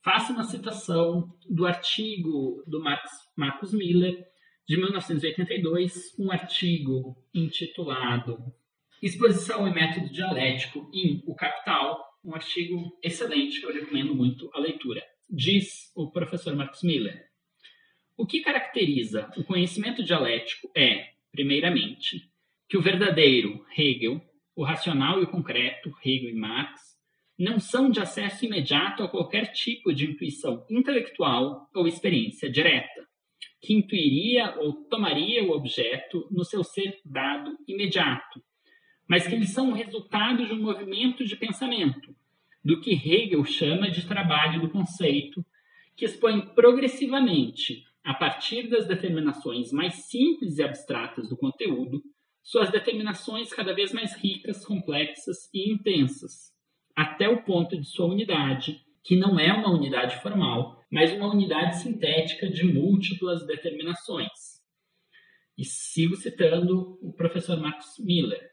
Faço 0.03 0.33
uma 0.33 0.45
citação 0.45 1.29
do 1.47 1.67
artigo 1.67 2.65
do 2.67 2.83
Marx, 2.83 3.11
Marcus 3.37 3.75
Miller, 3.75 4.17
de 4.67 4.79
1982, 4.79 6.19
um 6.19 6.33
artigo 6.33 7.23
intitulado 7.35 8.39
Exposição 9.03 9.69
e 9.69 9.75
Método 9.75 10.11
Dialético 10.11 10.91
em 10.95 11.23
O 11.27 11.35
Capital, 11.35 12.10
um 12.25 12.35
artigo 12.35 12.99
excelente 13.03 13.61
que 13.61 13.67
eu 13.67 13.73
recomendo 13.73 14.15
muito 14.15 14.51
a 14.53 14.61
leitura. 14.61 15.03
Diz 15.29 15.91
o 15.95 16.11
professor 16.11 16.55
Marcus 16.55 16.83
Miller. 16.83 17.25
O 18.17 18.27
que 18.27 18.41
caracteriza 18.41 19.31
o 19.37 19.45
conhecimento 19.45 20.03
dialético 20.03 20.71
é, 20.77 21.13
primeiramente, 21.33 22.31
que 22.69 22.77
o 22.77 22.83
verdadeiro 22.83 23.65
Hegel, 23.77 24.21
o 24.55 24.65
racional 24.65 25.21
e 25.21 25.25
o 25.25 25.31
concreto 25.31 25.91
Hegel 26.05 26.31
e 26.31 26.35
Marx, 26.35 26.81
não 27.39 27.59
são 27.59 27.91
de 27.91 28.01
acesso 28.01 28.45
imediato 28.45 29.03
a 29.03 29.09
qualquer 29.09 29.53
tipo 29.53 29.95
de 29.95 30.05
intuição 30.05 30.67
intelectual 30.69 31.71
ou 31.75 31.89
experiência 31.89 32.51
direta, 32.51 33.09
que 33.63 33.73
intuiria 33.73 34.57
ou 34.59 34.85
tomaria 34.85 35.43
o 35.43 35.53
objeto 35.53 36.29
no 36.31 36.45
seu 36.45 36.63
ser 36.63 37.01
dado 37.05 37.57
imediato, 37.67 38.43
mas 39.11 39.27
que 39.27 39.35
eles 39.35 39.51
são 39.51 39.70
o 39.70 39.75
resultado 39.75 40.46
de 40.46 40.53
um 40.53 40.62
movimento 40.62 41.25
de 41.25 41.35
pensamento, 41.35 42.14
do 42.64 42.81
que 42.81 42.92
Hegel 42.92 43.44
chama 43.44 43.90
de 43.90 44.07
trabalho 44.07 44.61
do 44.61 44.70
conceito, 44.70 45.44
que 45.96 46.05
expõe 46.05 46.40
progressivamente 46.55 47.83
a 48.05 48.14
partir 48.14 48.68
das 48.68 48.87
determinações 48.87 49.73
mais 49.73 49.94
simples 50.09 50.59
e 50.59 50.62
abstratas 50.62 51.29
do 51.29 51.37
conteúdo, 51.37 52.01
suas 52.40 52.70
determinações 52.70 53.53
cada 53.53 53.75
vez 53.75 53.92
mais 53.92 54.14
ricas, 54.14 54.64
complexas 54.64 55.51
e 55.53 55.73
intensas, 55.73 56.55
até 56.94 57.29
o 57.29 57.42
ponto 57.42 57.77
de 57.77 57.88
sua 57.88 58.07
unidade, 58.07 58.81
que 59.03 59.16
não 59.16 59.40
é 59.40 59.53
uma 59.53 59.73
unidade 59.73 60.23
formal, 60.23 60.81
mas 60.88 61.12
uma 61.12 61.33
unidade 61.33 61.83
sintética 61.83 62.49
de 62.49 62.62
múltiplas 62.62 63.44
determinações. 63.44 64.61
E 65.59 65.64
sigo 65.64 66.14
citando 66.14 66.96
o 67.03 67.12
professor 67.12 67.59
Marcos 67.59 67.99
Miller. 67.99 68.50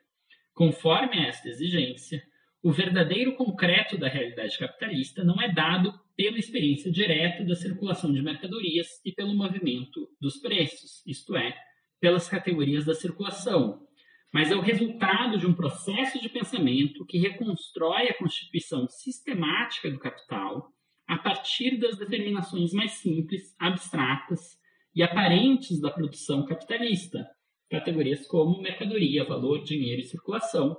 Conforme 0.58 1.24
esta 1.24 1.50
exigência, 1.50 2.20
o 2.64 2.72
verdadeiro 2.72 3.36
concreto 3.36 3.96
da 3.96 4.08
realidade 4.08 4.58
capitalista 4.58 5.24
não 5.24 5.40
é 5.40 5.54
dado 5.54 5.94
pela 6.16 6.40
experiência 6.40 6.92
direta 6.92 7.46
da 7.46 7.54
circulação 7.54 8.12
de 8.12 8.24
mercadorias 8.24 8.88
e 9.06 9.12
pelo 9.12 9.36
movimento 9.36 10.10
dos 10.20 10.38
preços, 10.38 11.06
isto 11.06 11.38
é, 11.38 11.56
pelas 12.02 12.28
categorias 12.28 12.86
da 12.86 12.96
circulação, 12.96 13.86
mas 14.34 14.50
é 14.50 14.56
o 14.56 14.62
resultado 14.62 15.38
de 15.38 15.46
um 15.46 15.54
processo 15.54 16.20
de 16.20 16.28
pensamento 16.28 17.06
que 17.06 17.20
reconstrói 17.20 18.08
a 18.10 18.18
constituição 18.18 18.88
sistemática 18.88 19.92
do 19.92 20.00
capital 20.00 20.74
a 21.08 21.20
partir 21.20 21.78
das 21.78 22.00
determinações 22.00 22.74
mais 22.74 22.94
simples, 22.94 23.56
abstratas 23.60 24.58
e 24.96 25.04
aparentes 25.04 25.80
da 25.80 25.92
produção 25.92 26.48
capitalista, 26.48 27.30
categorias 27.70 28.26
como 28.28 28.62
mercadoria, 28.62 29.26
valor, 29.26 29.64
dinheiro 29.64 30.02
e 30.02 30.06
circulação, 30.06 30.78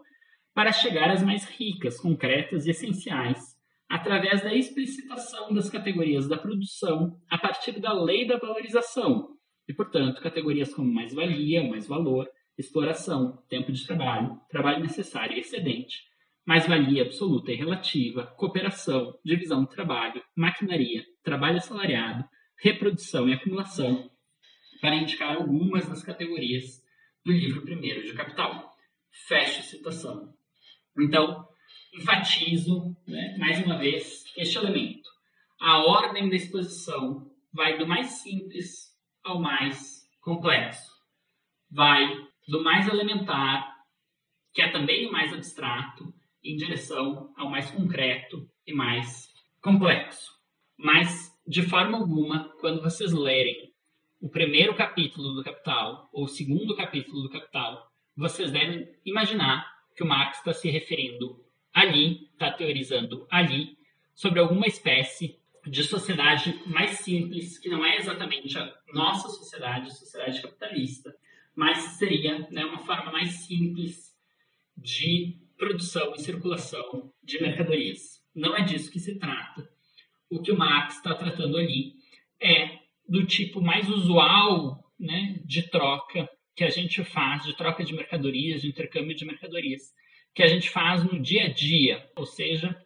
para 0.55 0.73
chegar 0.73 1.11
às 1.11 1.23
mais 1.23 1.45
ricas, 1.49 2.01
concretas 2.01 2.67
e 2.67 2.71
essenciais, 2.71 3.57
através 3.89 4.43
da 4.43 4.55
explicitação 4.55 5.53
das 5.55 5.71
categorias 5.71 6.29
da 6.29 6.37
produção 6.37 7.17
a 7.31 7.39
partir 7.39 7.81
da 7.81 7.93
lei 7.93 8.27
da 8.27 8.39
valorização, 8.39 9.37
e, 9.69 9.75
portanto, 9.75 10.23
categorias 10.23 10.75
como 10.75 10.93
mais-valia, 10.93 11.63
mais-valor, 11.63 12.29
exploração, 12.57 13.43
tempo 13.49 13.71
de 13.71 13.87
trabalho, 13.87 14.41
trabalho 14.51 14.81
necessário 14.81 15.37
e 15.37 15.41
excedente, 15.41 16.03
mais-valia 16.47 17.03
absoluta 17.03 17.53
e 17.53 17.55
relativa, 17.55 18.27
cooperação, 18.37 19.15
divisão 19.25 19.63
do 19.63 19.69
trabalho, 19.69 20.23
maquinaria, 20.35 21.05
trabalho 21.23 21.59
assalariado, 21.59 22.25
reprodução 22.61 23.29
e 23.29 23.35
acumulação, 23.35 24.11
para 24.81 24.97
indicar 24.97 25.37
algumas 25.37 25.89
das 25.89 26.03
categorias 26.03 26.83
do 27.25 27.33
livro 27.33 27.63
primeiro 27.63 28.03
de 28.05 28.15
Capital. 28.15 28.73
Fecho 29.27 29.63
citação. 29.63 30.33
Então, 30.99 31.47
enfatizo, 31.95 32.97
né, 33.07 33.37
mais 33.39 33.65
uma 33.65 33.79
vez, 33.79 34.25
este 34.37 34.59
elemento. 34.59 35.09
A 35.61 35.79
ordem 35.79 36.29
da 36.29 36.37
exposição 36.37 37.31
vai 37.53 37.79
do 37.79 37.87
mais 37.87 38.23
simples 38.23 38.97
ao 39.25 39.41
mais 39.41 40.09
complexo. 40.21 40.93
Vai 41.71 42.07
do 42.47 42.63
mais 42.63 42.89
elementar, 42.89 43.77
que 44.55 44.63
é 44.63 44.71
também 44.71 45.07
o 45.07 45.13
mais 45.13 45.33
abstrato, 45.33 46.15
em 46.43 46.57
direção 46.57 47.33
ao 47.37 47.51
mais 47.51 47.71
concreto 47.71 48.49
e 48.67 48.73
mais 48.73 49.29
complexo. 49.61 50.33
Mas, 50.79 51.33
de 51.47 51.63
forma 51.63 51.99
alguma, 51.99 52.55
quando 52.61 52.81
vocês 52.81 53.13
lerem 53.13 53.68
o 54.21 54.29
primeiro 54.29 54.75
capítulo 54.75 55.35
do 55.35 55.45
Capital 55.45 56.09
ou 56.13 56.25
o 56.25 56.29
segundo 56.29 56.77
capítulo 56.77 57.23
do 57.23 57.31
Capital, 57.31 57.91
vocês 58.17 58.51
devem 58.51 58.89
imaginar 59.05 59.67
que 59.95 60.03
o 60.03 60.07
Marx 60.07 60.39
está 60.39 60.53
se 60.53 60.69
referindo 60.69 61.45
ali, 61.73 62.29
está 62.33 62.51
teorizando 62.51 63.27
ali, 63.31 63.79
sobre 64.15 64.41
alguma 64.41 64.67
espécie 64.67 65.39
de 65.65 65.85
sociedade 65.85 66.61
mais 66.67 66.99
simples, 66.99 67.59
que 67.59 67.69
não 67.69 67.85
é 67.85 67.97
exatamente 67.97 68.59
a 68.59 68.75
nossa 68.93 69.29
sociedade, 69.29 69.89
a 69.89 69.95
sociedade 69.95 70.43
capitalista, 70.43 71.15
mas 71.55 71.79
seria 71.99 72.49
né, 72.51 72.65
uma 72.65 72.79
forma 72.79 73.13
mais 73.13 73.31
simples 73.47 74.17
de 74.77 75.37
produção 75.57 76.15
e 76.15 76.21
circulação 76.21 77.13
de 77.23 77.41
mercadorias. 77.41 78.25
Não 78.35 78.57
é 78.57 78.63
disso 78.63 78.91
que 78.91 79.01
se 79.01 79.19
trata. 79.19 79.69
O 80.31 80.41
que 80.41 80.53
o 80.53 80.57
Marx 80.57 80.97
está 80.97 81.15
tratando 81.15 81.57
ali 81.57 81.95
é 82.41 82.78
do 83.09 83.25
tipo 83.27 83.61
mais 83.61 83.89
usual 83.89 84.85
né, 84.99 85.41
de 85.45 85.69
troca 85.71 86.29
que 86.55 86.65
a 86.65 86.71
gente 86.71 87.03
faz, 87.05 87.45
de 87.45 87.57
troca 87.57 87.85
de 87.85 87.95
mercadorias, 87.95 88.63
de 88.63 88.69
intercâmbio 88.69 89.15
de 89.15 89.25
mercadorias, 89.25 89.83
que 90.35 90.43
a 90.43 90.49
gente 90.49 90.69
faz 90.69 91.05
no 91.05 91.19
dia 91.21 91.45
a 91.45 91.53
dia, 91.53 92.07
ou 92.17 92.27
seja, 92.27 92.77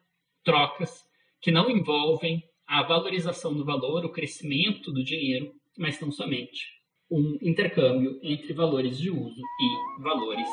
trocas 0.44 1.02
que 1.40 1.50
não 1.50 1.70
envolvem 1.70 2.42
a 2.66 2.82
valorização 2.82 3.54
do 3.54 3.64
valor, 3.64 4.04
o 4.04 4.12
crescimento 4.12 4.92
do 4.92 5.02
dinheiro, 5.02 5.52
mas 5.76 6.00
não 6.00 6.12
somente 6.12 6.82
um 7.10 7.36
intercâmbio 7.42 8.18
entre 8.22 8.54
valores 8.54 8.98
de 8.98 9.10
uso 9.10 9.40
e 9.60 10.02
valores 10.02 10.48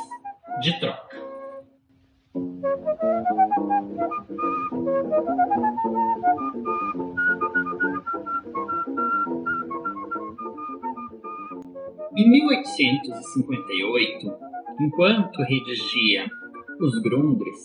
de 0.61 0.77
troca. 0.77 1.17
Em 12.19 12.29
1858, 12.29 14.27
enquanto 14.81 15.41
redigia 15.41 16.27
Os 16.81 17.01
Grundres, 17.01 17.63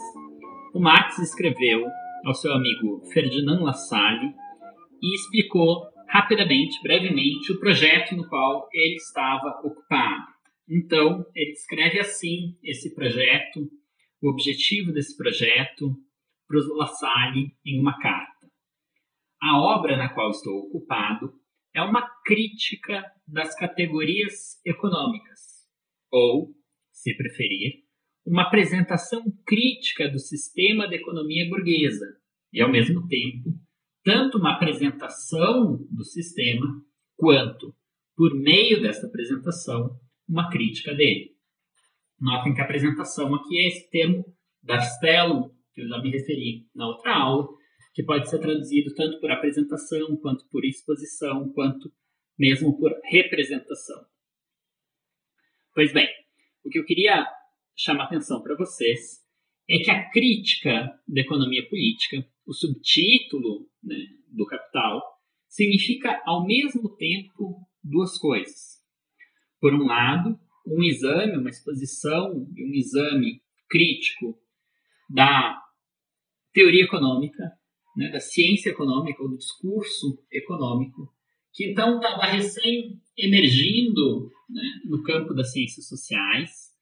o 0.73 0.79
Marx 0.79 1.19
escreveu 1.19 1.85
ao 2.25 2.35
seu 2.35 2.53
amigo 2.53 3.05
Ferdinand 3.13 3.65
Lassalle 3.65 4.33
e 5.03 5.13
explicou 5.17 5.89
rapidamente, 6.07 6.81
brevemente, 6.85 7.51
o 7.51 7.59
projeto 7.59 8.15
no 8.15 8.29
qual 8.29 8.69
ele 8.73 8.95
estava 8.95 9.61
ocupado. 9.65 10.29
Então, 10.71 11.27
ele 11.35 11.51
escreve 11.51 11.99
assim 11.99 12.57
esse 12.63 12.95
projeto, 12.95 13.69
o 14.23 14.31
objetivo 14.31 14.93
desse 14.93 15.17
projeto, 15.17 15.97
para 16.47 16.61
o 16.61 16.77
Lassalle 16.77 17.57
em 17.67 17.81
uma 17.81 17.99
carta. 17.99 18.47
A 19.43 19.59
obra 19.59 19.97
na 19.97 20.11
qual 20.11 20.31
estou 20.31 20.61
ocupado 20.61 21.43
é 21.75 21.83
uma 21.83 22.09
crítica 22.25 23.05
das 23.27 23.55
categorias 23.57 24.61
econômicas, 24.65 25.41
ou, 26.11 26.55
se 26.93 27.17
preferir, 27.17 27.83
uma 28.25 28.43
apresentação 28.43 29.23
crítica 29.45 30.09
do 30.09 30.19
sistema 30.19 30.89
da 30.89 30.95
economia 30.95 31.49
burguesa 31.49 32.07
e, 32.53 32.63
ao 32.63 32.71
mesmo 32.71 33.07
tempo, 33.09 33.51
tanto 34.05 34.39
uma 34.39 34.55
apresentação 34.55 35.79
do 35.91 36.05
sistema 36.05 36.67
quanto, 37.17 37.75
por 38.17 38.35
meio 38.35 38.81
dessa 38.81 39.07
apresentação, 39.07 39.99
uma 40.29 40.49
crítica 40.51 40.95
dele. 40.95 41.33
Notem 42.21 42.55
que 42.55 42.61
a 42.61 42.65
apresentação 42.65 43.35
aqui 43.35 43.59
é 43.59 43.69
esse 43.69 43.91
termo 43.91 44.25
Darstellum, 44.63 45.51
que 45.75 45.83
eu 45.83 45.89
já 45.89 46.01
me 46.01 46.11
referi 46.11 46.67
na 46.75 46.87
outra 46.87 47.15
aula, 47.15 47.49
que 47.95 48.03
pode 48.03 48.29
ser 48.29 48.41
traduzido 48.41 48.93
tanto 48.95 49.21
por 49.21 49.31
apresentação, 49.31 50.17
quanto 50.17 50.47
por 50.49 50.65
exposição, 50.65 51.51
quanto 51.53 51.93
mesmo 52.37 52.77
por 52.77 52.93
representação. 53.05 54.05
Pois 55.73 55.93
bem, 55.93 56.09
o 56.65 56.71
que 56.71 56.79
eu 56.79 56.85
queria 56.85 57.25
chamar 57.77 58.05
atenção 58.05 58.43
para 58.43 58.57
vocês 58.57 59.25
é 59.69 59.79
que 59.79 59.91
a 59.91 60.11
crítica 60.11 61.01
da 61.07 61.21
economia 61.21 61.67
política, 61.69 62.29
o 62.45 62.53
subtítulo 62.53 63.71
né, 63.83 63.97
do 64.29 64.45
Capital, 64.45 65.01
significa 65.49 66.21
ao 66.27 66.45
mesmo 66.45 66.97
tempo 66.97 67.65
duas 67.83 68.19
coisas. 68.19 68.83
Por 69.61 69.73
um 69.73 69.87
lado, 69.87 70.39
um 70.67 70.83
exame, 70.83 71.37
uma 71.37 71.51
exposição 71.51 72.47
e 72.57 72.65
um 72.65 72.75
exame 72.75 73.41
crítico 73.69 74.37
da 75.09 75.61
teoria 76.53 76.85
econômica, 76.85 77.53
né, 77.97 78.11
da 78.11 78.21
ciência 78.21 78.71
econômica, 78.71 79.23
ou 79.23 79.29
do 79.29 79.39
discurso 79.39 80.19
econômico, 80.31 81.13
que 81.53 81.71
então 81.71 81.97
estava 81.97 82.27
recém 82.27 83.01
emergindo 83.17 84.31
né, 84.49 84.63
no 84.85 85.03
campo 85.03 85.33
das 85.33 85.53
ciências 85.53 85.87
sociais, 85.87 86.73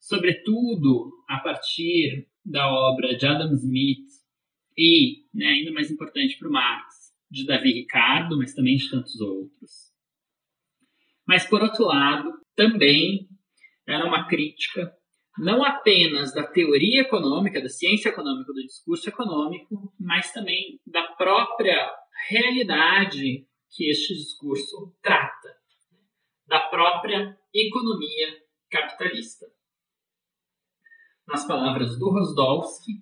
sobretudo 0.00 1.12
a 1.28 1.38
partir 1.38 2.28
da 2.44 2.70
obra 2.70 3.16
de 3.16 3.26
Adam 3.26 3.52
Smith 3.54 4.08
e, 4.76 5.24
né, 5.32 5.46
ainda 5.46 5.72
mais 5.72 5.90
importante 5.90 6.38
para 6.38 6.48
o 6.48 6.52
Marx, 6.52 7.12
de 7.30 7.46
Davi 7.46 7.72
Ricardo, 7.72 8.36
mas 8.36 8.54
também 8.54 8.76
de 8.76 8.90
tantos 8.90 9.20
outros. 9.20 9.92
Mas, 11.26 11.46
por 11.48 11.62
outro 11.62 11.84
lado, 11.86 12.30
também 12.54 13.28
era 13.86 14.06
uma 14.06 14.26
crítica 14.26 14.92
não 15.38 15.64
apenas 15.64 16.32
da 16.32 16.46
teoria 16.46 17.02
econômica, 17.02 17.60
da 17.60 17.68
ciência 17.68 18.08
econômica, 18.08 18.52
do 18.52 18.62
discurso 18.62 19.08
econômico, 19.08 19.92
mas 19.98 20.32
também 20.32 20.80
da 20.86 21.02
própria 21.14 21.90
realidade 22.28 23.46
que 23.70 23.90
este 23.90 24.14
discurso 24.14 24.94
trata, 25.02 25.56
da 26.46 26.60
própria 26.68 27.36
economia 27.52 28.44
capitalista. 28.70 29.46
Nas 31.26 31.46
palavras 31.46 31.98
do 31.98 32.10
Rosdolsky, 32.10 32.92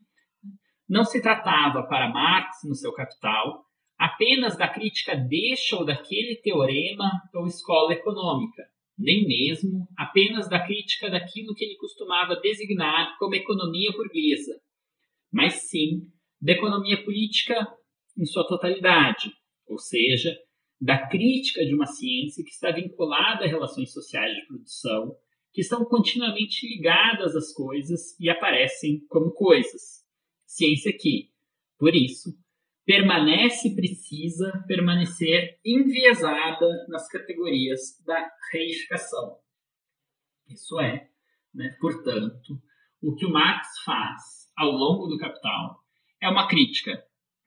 não 0.89 1.05
se 1.05 1.21
tratava 1.21 1.83
para 1.85 2.09
Marx, 2.09 2.59
no 2.65 2.75
seu 2.75 2.93
Capital, 2.93 3.67
apenas 3.99 4.57
da 4.57 4.69
crítica 4.69 5.17
deste 5.17 5.75
ou 5.75 5.85
daquele 5.85 6.37
teorema 6.37 7.11
ou 7.35 7.47
escola 7.47 7.93
econômica, 7.93 8.63
nem 8.99 9.27
mesmo 9.27 9.89
apenas 9.97 10.49
da 10.49 10.65
crítica 10.65 11.11
daquilo 11.11 11.55
que 11.55 11.65
ele 11.65 11.77
costumava 11.77 12.41
designar 12.41 13.17
como 13.19 13.35
economia 13.35 13.91
burguesa, 13.93 14.61
mas 15.33 15.69
sim 15.69 16.03
da 16.41 16.53
economia 16.53 17.03
política 17.05 17.67
em 18.19 18.25
sua 18.27 18.47
totalidade, 18.47 19.33
ou 19.67 19.79
seja, 19.79 20.37
da 20.81 21.07
crítica 21.09 21.65
de 21.65 21.75
uma 21.75 21.87
ciência 21.87 22.45
que 22.45 22.51
está 22.51 22.73
vinculada 22.73 23.45
a 23.45 23.49
relações 23.49 23.93
sociais 23.93 24.35
de 24.35 24.47
produção, 24.47 25.17
que 25.53 25.61
estão 25.61 25.85
continuamente 25.85 26.67
ligadas 26.67 27.37
às 27.37 27.53
coisas 27.53 28.19
e 28.19 28.29
aparecem 28.29 29.01
como 29.09 29.33
coisas. 29.33 30.03
Ciência 30.45 30.93
que, 30.93 31.31
por 31.79 31.95
isso, 31.95 32.31
permanece 32.85 33.75
precisa 33.75 34.65
permanecer 34.67 35.59
enviesada 35.65 36.87
nas 36.89 37.09
categorias 37.09 38.03
da 38.05 38.31
reificação. 38.53 39.39
Isso 40.49 40.81
é, 40.81 41.09
né, 41.55 41.77
portanto, 41.81 42.61
o 43.01 43.15
que 43.15 43.27
o 43.27 43.31
Marx 43.31 43.67
faz 43.85 44.51
ao 44.57 44.71
longo 44.71 45.07
do 45.07 45.19
Capital 45.19 45.81
é 46.21 46.29
uma 46.29 46.49
crítica 46.49 47.03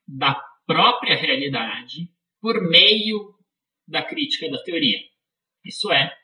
da 0.07 0.35
própria 0.65 1.15
realidade 1.15 2.09
por 2.41 2.61
meio 2.69 3.35
da 3.87 4.03
crítica 4.03 4.49
da 4.49 4.61
teoria. 4.63 4.99
Isso 5.63 5.91
é, 5.91 6.15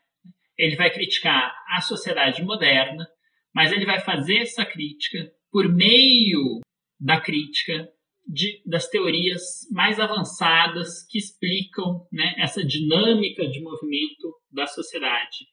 ele 0.57 0.75
vai 0.75 0.91
criticar 0.91 1.53
a 1.67 1.81
sociedade 1.81 2.43
moderna, 2.43 3.07
mas 3.53 3.71
ele 3.71 3.85
vai 3.85 3.99
fazer 3.99 4.39
essa 4.39 4.65
crítica 4.65 5.31
por 5.51 5.67
meio 5.67 6.59
da 6.99 7.19
crítica 7.19 7.91
de, 8.31 8.61
das 8.65 8.87
teorias 8.87 9.41
mais 9.71 9.99
avançadas 9.99 11.05
que 11.09 11.17
explicam 11.17 12.07
né, 12.11 12.33
essa 12.37 12.63
dinâmica 12.63 13.45
de 13.45 13.61
movimento 13.61 14.33
da 14.49 14.65
sociedade 14.65 15.47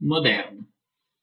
moderna. 0.00 0.64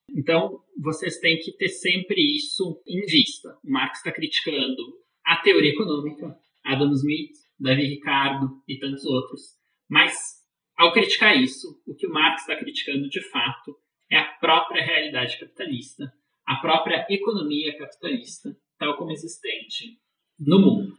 Então, 0.10 0.60
vocês 0.78 1.18
têm 1.20 1.40
que 1.40 1.54
ter 1.54 1.70
sempre 1.70 2.22
isso 2.36 2.82
em 2.86 3.06
vista. 3.06 3.58
O 3.64 3.72
Marx 3.72 4.00
está 4.00 4.12
criticando 4.12 4.84
a 5.26 5.38
teoria 5.38 5.72
econômica, 5.72 6.38
Adam 6.64 6.92
Smith, 6.92 7.36
Davi 7.58 7.84
Ricardo 7.84 8.62
e 8.68 8.78
tantos 8.78 9.06
outros. 9.06 9.42
Mas, 9.90 10.14
ao 10.76 10.92
criticar 10.92 11.42
isso, 11.42 11.82
o 11.88 11.96
que 11.96 12.08
o 12.08 12.12
Marx 12.12 12.42
está 12.42 12.58
criticando 12.58 13.08
de 13.10 13.22
fato 13.30 13.76
é 14.12 14.18
a 14.18 14.34
própria 14.40 14.84
realidade 14.84 15.40
capitalista, 15.40 16.12
a 16.46 16.58
própria 16.58 17.06
economia 17.10 17.78
capitalista, 17.78 18.50
tal 18.78 18.98
como 18.98 19.12
existente 19.12 19.98
no 20.40 20.60
mundo. 20.60 20.98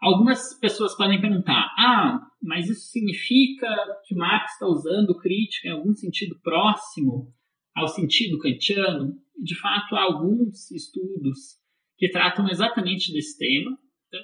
Algumas 0.00 0.58
pessoas 0.58 0.96
podem 0.96 1.20
perguntar: 1.20 1.68
ah, 1.78 2.20
mas 2.42 2.68
isso 2.68 2.90
significa 2.90 3.68
que 4.06 4.14
Marx 4.14 4.52
está 4.52 4.66
usando 4.66 5.18
crítica 5.18 5.68
em 5.68 5.72
algum 5.72 5.92
sentido 5.92 6.38
próximo 6.42 7.32
ao 7.74 7.86
sentido 7.88 8.38
kantiano? 8.38 9.14
De 9.36 9.58
fato, 9.58 9.94
há 9.94 10.02
alguns 10.02 10.70
estudos 10.70 11.58
que 11.98 12.08
tratam 12.08 12.48
exatamente 12.48 13.12
desse 13.12 13.36
tema, 13.38 13.76
tá? 14.10 14.18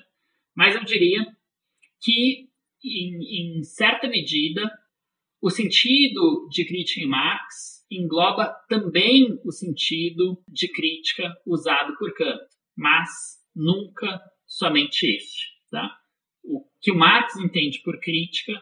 mas 0.55 0.75
eu 0.75 0.85
diria 0.85 1.27
que, 2.01 2.49
em, 2.83 3.59
em 3.59 3.63
certa 3.63 4.09
medida, 4.09 4.63
o 5.43 5.51
sentido 5.51 6.49
de 6.51 6.67
crítica 6.67 7.03
em 7.03 7.09
Marx 7.09 7.85
engloba 7.91 8.53
também 8.69 9.39
o 9.45 9.53
sentido 9.53 10.43
de 10.49 10.73
crítica 10.73 11.35
usado 11.47 11.97
por 11.99 12.15
Kant, 12.15 12.41
mas 12.75 13.11
nunca 13.57 14.21
somente 14.47 15.07
este. 15.07 15.47
Tá? 15.71 15.91
O 16.45 16.65
que 16.81 16.93
o 16.93 16.97
Marx 16.97 17.37
entende 17.37 17.81
por 17.83 17.99
crítica, 17.99 18.53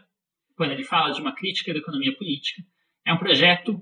quando 0.56 0.70
ele 0.70 0.84
fala 0.84 1.12
de 1.12 1.20
uma 1.20 1.34
crítica 1.34 1.72
da 1.72 1.80
economia 1.80 2.16
política, 2.16 2.62
é 3.04 3.12
um 3.12 3.18
projeto 3.18 3.80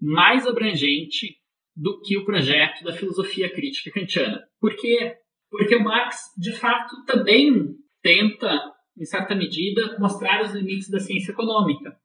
mais 0.00 0.46
abrangente 0.46 1.36
do 1.76 2.00
que 2.00 2.16
o 2.16 2.24
projeto 2.24 2.82
da 2.82 2.92
filosofia 2.92 3.48
crítica 3.48 3.90
kantiana. 3.92 4.42
Por 4.60 4.74
quê? 4.74 5.16
Porque 5.50 5.76
o 5.76 5.84
Marx, 5.84 6.16
de 6.36 6.52
fato, 6.52 7.04
também 7.04 7.76
tenta, 8.02 8.60
em 8.96 9.04
certa 9.04 9.34
medida, 9.34 9.96
mostrar 9.98 10.42
os 10.42 10.52
limites 10.52 10.90
da 10.90 10.98
ciência 10.98 11.32
econômica. 11.32 11.96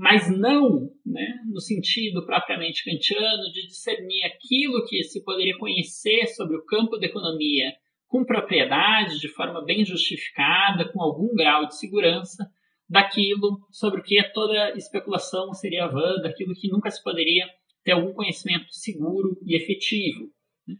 Mas 0.00 0.34
não 0.34 0.90
né, 1.04 1.42
no 1.52 1.60
sentido 1.60 2.24
propriamente 2.24 2.82
kantiano 2.82 3.52
de 3.52 3.66
discernir 3.66 4.24
aquilo 4.24 4.86
que 4.86 5.04
se 5.04 5.22
poderia 5.22 5.58
conhecer 5.58 6.26
sobre 6.28 6.56
o 6.56 6.64
campo 6.64 6.96
da 6.96 7.04
economia 7.04 7.74
com 8.06 8.24
propriedade, 8.24 9.20
de 9.20 9.28
forma 9.28 9.62
bem 9.62 9.84
justificada, 9.84 10.90
com 10.90 11.02
algum 11.02 11.34
grau 11.34 11.66
de 11.66 11.78
segurança, 11.78 12.50
daquilo 12.88 13.60
sobre 13.70 14.00
o 14.00 14.02
que 14.02 14.22
toda 14.32 14.74
especulação 14.74 15.52
seria 15.52 15.86
vã, 15.86 16.16
daquilo 16.22 16.54
que 16.54 16.70
nunca 16.70 16.90
se 16.90 17.02
poderia 17.04 17.46
ter 17.84 17.92
algum 17.92 18.14
conhecimento 18.14 18.72
seguro 18.72 19.38
e 19.44 19.54
efetivo. 19.54 20.30
Né? 20.66 20.76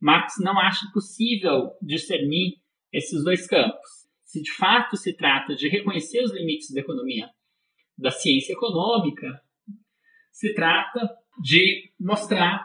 Marx 0.00 0.34
não 0.40 0.58
acha 0.58 0.90
possível 0.92 1.70
discernir 1.80 2.56
esses 2.92 3.22
dois 3.22 3.46
campos. 3.46 4.08
Se 4.24 4.42
de 4.42 4.50
fato 4.50 4.96
se 4.96 5.16
trata 5.16 5.54
de 5.54 5.68
reconhecer 5.68 6.20
os 6.24 6.32
limites 6.32 6.74
da 6.74 6.80
economia, 6.80 7.30
da 7.98 8.10
ciência 8.10 8.52
econômica, 8.52 9.26
se 10.30 10.54
trata 10.54 11.08
de 11.42 11.92
mostrar 11.98 12.64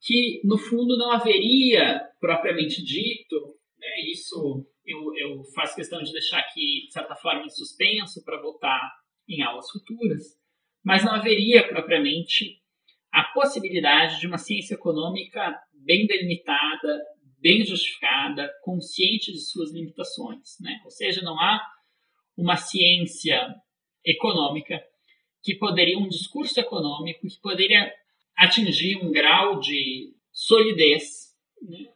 que, 0.00 0.40
no 0.44 0.56
fundo, 0.56 0.96
não 0.96 1.10
haveria, 1.10 2.00
propriamente 2.20 2.84
dito, 2.84 3.58
né, 3.78 4.10
isso 4.12 4.64
eu, 4.84 5.14
eu 5.16 5.44
faço 5.52 5.74
questão 5.74 6.00
de 6.00 6.12
deixar 6.12 6.38
aqui, 6.38 6.86
de 6.86 6.92
certa 6.92 7.16
forma, 7.16 7.44
em 7.44 7.50
suspenso 7.50 8.24
para 8.24 8.40
voltar 8.40 8.80
em 9.28 9.42
aulas 9.42 9.68
futuras, 9.70 10.22
mas 10.84 11.04
não 11.04 11.12
haveria, 11.12 11.66
propriamente, 11.66 12.62
a 13.12 13.24
possibilidade 13.34 14.20
de 14.20 14.26
uma 14.28 14.38
ciência 14.38 14.74
econômica 14.74 15.58
bem 15.72 16.06
delimitada, 16.06 17.02
bem 17.40 17.64
justificada, 17.64 18.48
consciente 18.62 19.32
de 19.32 19.40
suas 19.40 19.72
limitações. 19.72 20.56
Né? 20.60 20.80
Ou 20.84 20.90
seja, 20.90 21.22
não 21.22 21.38
há 21.40 21.60
uma 22.36 22.56
ciência 22.56 23.52
econômica 24.06 24.80
que 25.42 25.56
poderia, 25.56 25.98
um 25.98 26.08
discurso 26.08 26.58
econômico 26.58 27.26
que 27.26 27.40
poderia 27.40 27.92
atingir 28.36 28.96
um 28.98 29.10
grau 29.10 29.58
de 29.60 30.14
solidez, 30.32 31.34
né? 31.62 31.88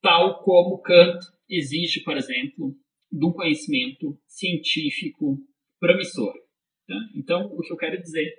tal 0.00 0.42
como 0.42 0.80
Kant 0.82 1.18
exige, 1.48 2.00
por 2.02 2.16
exemplo, 2.16 2.74
de 3.10 3.26
um 3.26 3.32
conhecimento 3.32 4.18
científico 4.26 5.38
promissor. 5.78 6.32
Tá? 6.86 6.94
Então, 7.14 7.46
o 7.46 7.60
que 7.60 7.72
eu 7.72 7.76
quero 7.76 8.00
dizer 8.00 8.32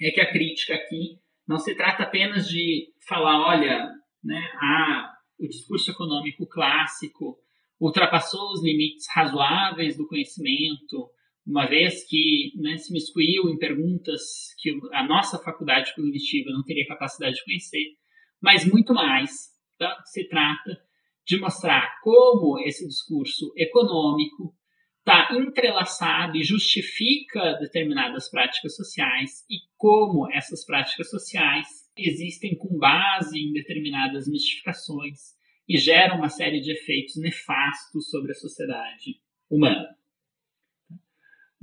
é 0.00 0.10
que 0.10 0.20
a 0.20 0.30
crítica 0.30 0.74
aqui 0.74 1.18
não 1.46 1.58
se 1.58 1.74
trata 1.76 2.02
apenas 2.02 2.48
de 2.48 2.92
falar, 3.06 3.48
olha, 3.48 3.90
né, 4.22 4.50
ah, 4.60 5.12
o 5.38 5.46
discurso 5.46 5.90
econômico 5.90 6.46
clássico 6.46 7.38
ultrapassou 7.78 8.52
os 8.52 8.62
limites 8.62 9.06
razoáveis 9.14 9.96
do 9.96 10.06
conhecimento, 10.06 11.10
uma 11.46 11.66
vez 11.66 12.06
que 12.08 12.52
né, 12.56 12.76
se 12.78 12.92
miscuiu 12.92 13.48
em 13.50 13.58
perguntas 13.58 14.22
que 14.58 14.70
a 14.92 15.06
nossa 15.06 15.38
faculdade 15.38 15.94
cognitiva 15.94 16.50
não 16.50 16.62
teria 16.62 16.86
capacidade 16.86 17.36
de 17.36 17.44
conhecer, 17.44 17.96
mas 18.40 18.64
muito 18.64 18.94
mais. 18.94 19.52
Tá? 19.78 20.02
Se 20.06 20.28
trata 20.28 20.80
de 21.26 21.38
mostrar 21.38 22.00
como 22.02 22.58
esse 22.60 22.86
discurso 22.86 23.52
econômico 23.56 24.54
está 24.98 25.28
entrelaçado 25.32 26.36
e 26.36 26.42
justifica 26.42 27.54
determinadas 27.60 28.30
práticas 28.30 28.74
sociais 28.74 29.44
e 29.50 29.56
como 29.76 30.30
essas 30.32 30.64
práticas 30.64 31.10
sociais 31.10 31.66
existem 31.96 32.56
com 32.56 32.78
base 32.78 33.38
em 33.38 33.52
determinadas 33.52 34.26
mistificações 34.26 35.34
e 35.68 35.76
geram 35.76 36.16
uma 36.16 36.28
série 36.28 36.60
de 36.60 36.72
efeitos 36.72 37.16
nefastos 37.16 38.08
sobre 38.08 38.32
a 38.32 38.34
sociedade 38.34 39.20
humana. 39.50 39.88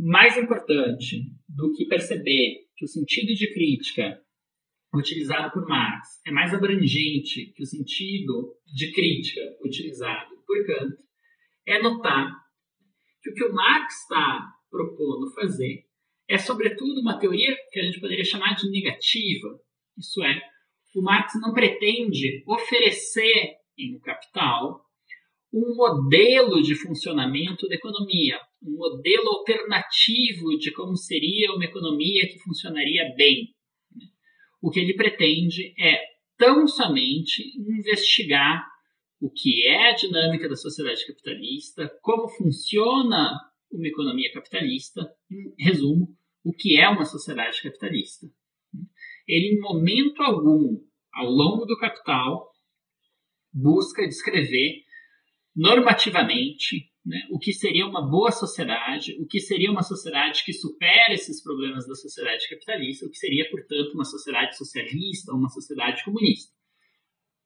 Mais 0.04 0.36
importante 0.36 1.32
do 1.47 1.72
que 1.74 1.86
perceber 1.86 2.66
que 2.76 2.86
o 2.86 2.88
sentido 2.88 3.36
de 3.36 3.54
crítica 3.54 4.20
utilizado 4.91 5.54
por 5.54 5.68
Marx 5.68 6.20
é 6.26 6.32
mais 6.32 6.52
abrangente 6.54 7.54
que 7.56 7.62
o 7.62 7.68
sentido 7.68 8.58
de 8.66 8.91
crítica 8.91 9.41
utilizado 9.64 10.36
por 10.45 10.66
Kant 10.66 10.97
é 11.68 11.80
notar 11.80 12.36
que 13.22 13.30
o 13.30 13.34
que 13.36 13.43
o 13.43 13.54
Marx 13.54 14.02
está 14.02 14.52
propondo 14.72 15.32
fazer 15.36 15.86
é, 16.28 16.39
sobretudo, 16.39 17.02
uma 17.02 17.20
teoria 17.20 17.56
que 17.72 17.80
a 17.80 17.84
gente 17.84 17.99
poderia 17.99 18.26
chamar 18.26 18.56
de 18.56 18.72
negativa. 18.72 19.60
Isso 19.95 20.24
é, 20.24 20.41
o 20.95 21.02
Marx 21.04 21.34
não 21.39 21.54
pretende 21.54 22.41
oferecer 22.47 23.58
em 23.78 23.99
Capital 23.99 24.84
um 25.54 25.76
modelo 25.76 26.60
de 26.62 26.74
funcionamento 26.74 27.68
da 27.68 27.76
economia, 27.76 28.39
um 28.64 28.78
modelo 28.78 29.28
alternativo 29.30 30.57
de 30.57 30.72
como 30.72 30.95
seria 30.95 31.51
uma 31.53 31.66
economia 31.66 32.28
que 32.28 32.39
funcionaria 32.39 33.14
bem. 33.16 33.53
O 34.62 34.70
que 34.70 34.80
ele 34.80 34.93
pretende 34.93 35.74
é 35.80 35.99
tão 36.38 36.68
somente 36.68 37.43
investigar 37.57 38.66
o 39.20 39.30
que 39.30 39.68
é 39.68 39.91
a 39.91 39.95
dinâmica 39.95 40.49
da 40.49 40.55
sociedade 40.55 41.05
capitalista, 41.05 41.88
como 42.01 42.28
funciona 42.28 43.39
uma 43.72 43.88
economia 43.88 44.32
capitalista, 44.34 45.01
em 45.30 45.64
resumo, 45.64 46.16
o 46.43 46.51
que 46.51 46.80
é 46.80 46.89
uma 46.89 47.05
sociedade 47.05 47.62
capitalista. 47.62 48.28
Ele, 49.28 49.55
em 49.55 49.59
momento 49.59 50.22
algum, 50.22 50.82
ao 51.14 51.30
longo 51.30 51.66
do 51.66 51.78
Capital, 51.78 52.51
busca 53.53 54.07
descrever 54.07 54.84
normativamente 55.55 56.91
né, 57.06 57.20
o 57.32 57.39
que 57.39 57.52
seria 57.52 57.88
uma 57.88 58.08
boa 58.08 58.32
sociedade, 58.32 59.18
o 59.20 59.26
que 59.26 59.39
seria 59.39 59.72
uma 59.72 59.82
sociedade 59.82 60.43
que 60.45 60.54
supera 60.54 61.14
esses 61.14 61.41
problemas 61.41 61.88
da 61.88 61.95
sociedade 61.95 62.47
capitalista, 62.47 63.06
o 63.06 63.10
que 63.10 63.18
seria, 63.18 63.49
portanto, 63.49 63.93
uma 63.93 64.06
sociedade 64.06 64.56
socialista 64.58 65.32
ou 65.32 65.39
uma 65.39 65.49
sociedade 65.49 66.04
comunista. 66.04 66.54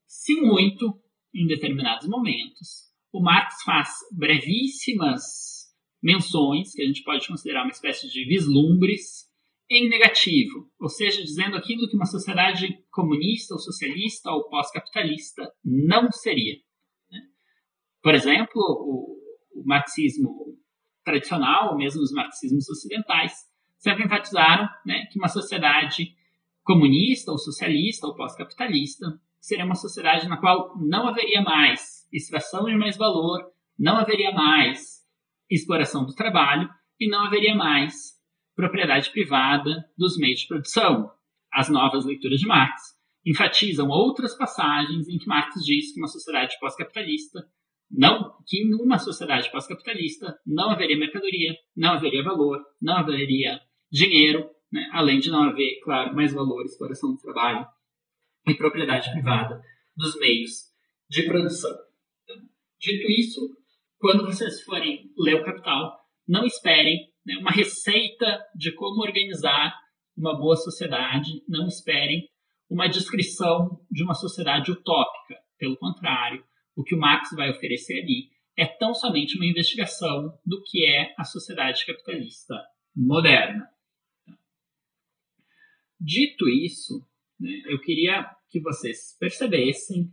Se 0.06 0.36
muito, 0.42 1.02
em 1.34 1.48
determinados 1.48 2.08
momentos, 2.08 2.92
o 3.12 3.22
Marx 3.22 3.64
faz 3.64 3.90
brevíssimas 4.12 5.24
menções, 6.04 6.74
que 6.74 6.84
a 6.84 6.86
gente 6.86 7.04
pode 7.04 7.28
considerar 7.28 7.64
uma 7.64 7.72
espécie 7.72 8.10
de 8.10 8.26
vislumbres, 8.26 9.26
em 9.70 9.90
negativo, 9.90 10.70
ou 10.80 10.90
seja, 10.90 11.24
dizendo 11.24 11.56
aquilo 11.56 11.90
que 11.90 11.96
uma 11.96 12.06
sociedade 12.06 12.68
comunista 12.92 13.56
ou 13.56 13.60
socialista 13.60 14.30
ou 14.32 14.48
pós-capitalista 14.48 15.52
não 15.64 16.12
seria. 16.12 16.56
Né? 17.10 17.20
Por 18.04 18.14
exemplo, 18.14 18.62
o, 18.62 19.25
o 19.56 19.64
marxismo 19.66 20.58
tradicional, 21.04 21.72
ou 21.72 21.78
mesmo 21.78 22.02
os 22.02 22.12
marxismos 22.12 22.68
ocidentais, 22.70 23.34
sempre 23.78 24.06
enfatizaram 24.06 24.68
né, 24.86 25.06
que 25.12 25.20
uma 25.20 25.28
sociedade 25.28 26.16
comunista 26.64 27.32
ou 27.32 27.38
socialista 27.38 28.08
ou 28.08 28.16
pós-capitalista 28.16 29.06
seria 29.40 29.66
uma 29.66 29.76
sociedade 29.76 30.28
na 30.28 30.38
qual 30.38 30.76
não 30.78 31.08
haveria 31.08 31.42
mais 31.42 32.08
extração 32.12 32.66
de 32.66 32.76
mais 32.76 32.98
valor, 32.98 33.40
não 33.78 33.98
haveria 33.98 34.32
mais 34.32 35.06
exploração 35.50 36.06
do 36.06 36.16
trabalho 36.16 36.68
e 37.00 37.08
não 37.08 37.26
haveria 37.26 37.54
mais 37.54 38.16
propriedade 38.56 39.12
privada 39.12 39.86
dos 39.96 40.18
meios 40.18 40.42
de 40.42 40.48
produção. 40.48 41.12
As 41.54 41.70
novas 41.70 42.06
leituras 42.06 42.40
de 42.40 42.48
Marx 42.48 42.96
enfatizam 43.24 43.90
outras 43.90 44.36
passagens 44.36 45.08
em 45.08 45.18
que 45.18 45.28
Marx 45.28 45.54
diz 45.64 45.94
que 45.94 46.00
uma 46.00 46.08
sociedade 46.08 46.58
pós-capitalista 46.60 47.48
não 47.90 48.36
que 48.46 48.58
em 48.58 48.74
uma 48.76 48.98
sociedade 48.98 49.52
pós-capitalista 49.52 50.40
não 50.46 50.72
haveria 50.72 50.98
mercadoria, 50.98 51.56
não 51.76 51.94
haveria 51.94 52.24
valor, 52.24 52.64
não 52.82 52.98
haveria 52.98 53.60
dinheiro, 53.92 54.50
né? 54.72 54.90
além 54.92 55.20
de 55.20 55.30
não 55.30 55.44
haver, 55.44 55.80
claro, 55.84 56.16
mais 56.16 56.34
valor, 56.34 56.64
exploração 56.66 57.14
do 57.14 57.22
trabalho 57.22 57.66
e 58.48 58.54
propriedade 58.54 59.12
privada 59.12 59.62
dos 59.96 60.18
meios 60.20 60.52
de 61.10 61.24
produção. 61.24 61.72
Então, 62.24 62.38
dito 62.80 63.12
isso, 63.12 63.42
quando 63.98 64.26
vocês 64.26 64.62
forem 64.64 65.12
ler 65.18 65.36
o 65.36 65.46
Capital, 65.46 66.00
não 66.28 66.46
esperem 66.46 67.12
né, 67.26 67.38
uma 67.38 67.52
receita 67.52 68.44
de 68.56 68.72
como 68.74 69.02
organizar 69.02 69.74
uma 70.18 70.38
boa 70.38 70.56
sociedade, 70.56 71.44
não 71.48 71.68
esperem 71.68 72.30
uma 72.70 72.88
descrição 72.88 73.80
de 73.92 74.04
uma 74.04 74.14
sociedade 74.14 74.72
utópica. 74.72 75.36
Pelo 75.58 75.78
contrário, 75.78 76.44
o 76.76 76.84
que 76.84 76.96
o 76.96 77.00
Marx 77.00 77.30
vai 77.36 77.50
oferecer 77.52 78.02
ali 78.02 78.30
é 78.58 78.66
tão 78.66 78.94
somente 78.94 79.36
uma 79.36 79.46
investigação 79.46 80.38
do 80.46 80.62
que 80.64 80.86
é 80.86 81.14
a 81.18 81.24
sociedade 81.24 81.86
capitalista 81.86 82.56
moderna. 82.96 83.70
Dito 86.00 86.48
isso, 86.48 87.06
né, 87.40 87.62
eu 87.66 87.80
queria 87.82 88.30
que 88.50 88.60
vocês 88.60 89.18
percebessem 89.20 90.10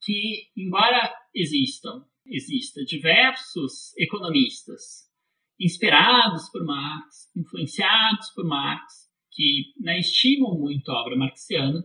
que, 0.00 0.50
embora 0.56 1.14
existam 1.34 2.04
existam 2.26 2.84
diversos 2.84 3.96
economistas 3.98 5.10
inspirados 5.58 6.48
por 6.50 6.64
Marx, 6.64 7.30
influenciados 7.36 8.30
por 8.34 8.44
Marx, 8.44 9.10
que 9.30 9.72
né, 9.80 9.98
estimam 9.98 10.58
muito 10.58 10.90
a 10.90 11.00
obra 11.00 11.16
marxiana, 11.16 11.82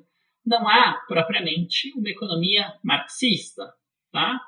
não 0.47 0.67
há 0.67 1.03
propriamente 1.07 1.91
uma 1.95 2.09
economia 2.09 2.73
marxista, 2.83 3.63
tá? 4.11 4.39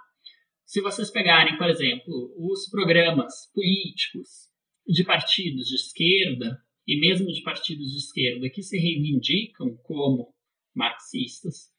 Se 0.65 0.81
vocês 0.81 1.11
pegarem, 1.11 1.57
por 1.57 1.69
exemplo, 1.69 2.33
os 2.37 2.69
programas 2.69 3.51
políticos 3.53 4.49
de 4.87 5.03
partidos 5.03 5.67
de 5.67 5.75
esquerda 5.75 6.63
e 6.87 6.99
mesmo 6.99 7.27
de 7.27 7.41
partidos 7.41 7.91
de 7.91 7.97
esquerda 7.97 8.49
que 8.49 8.63
se 8.63 8.77
reivindicam 8.77 9.75
como 9.83 10.33
marxistas, 10.73 11.69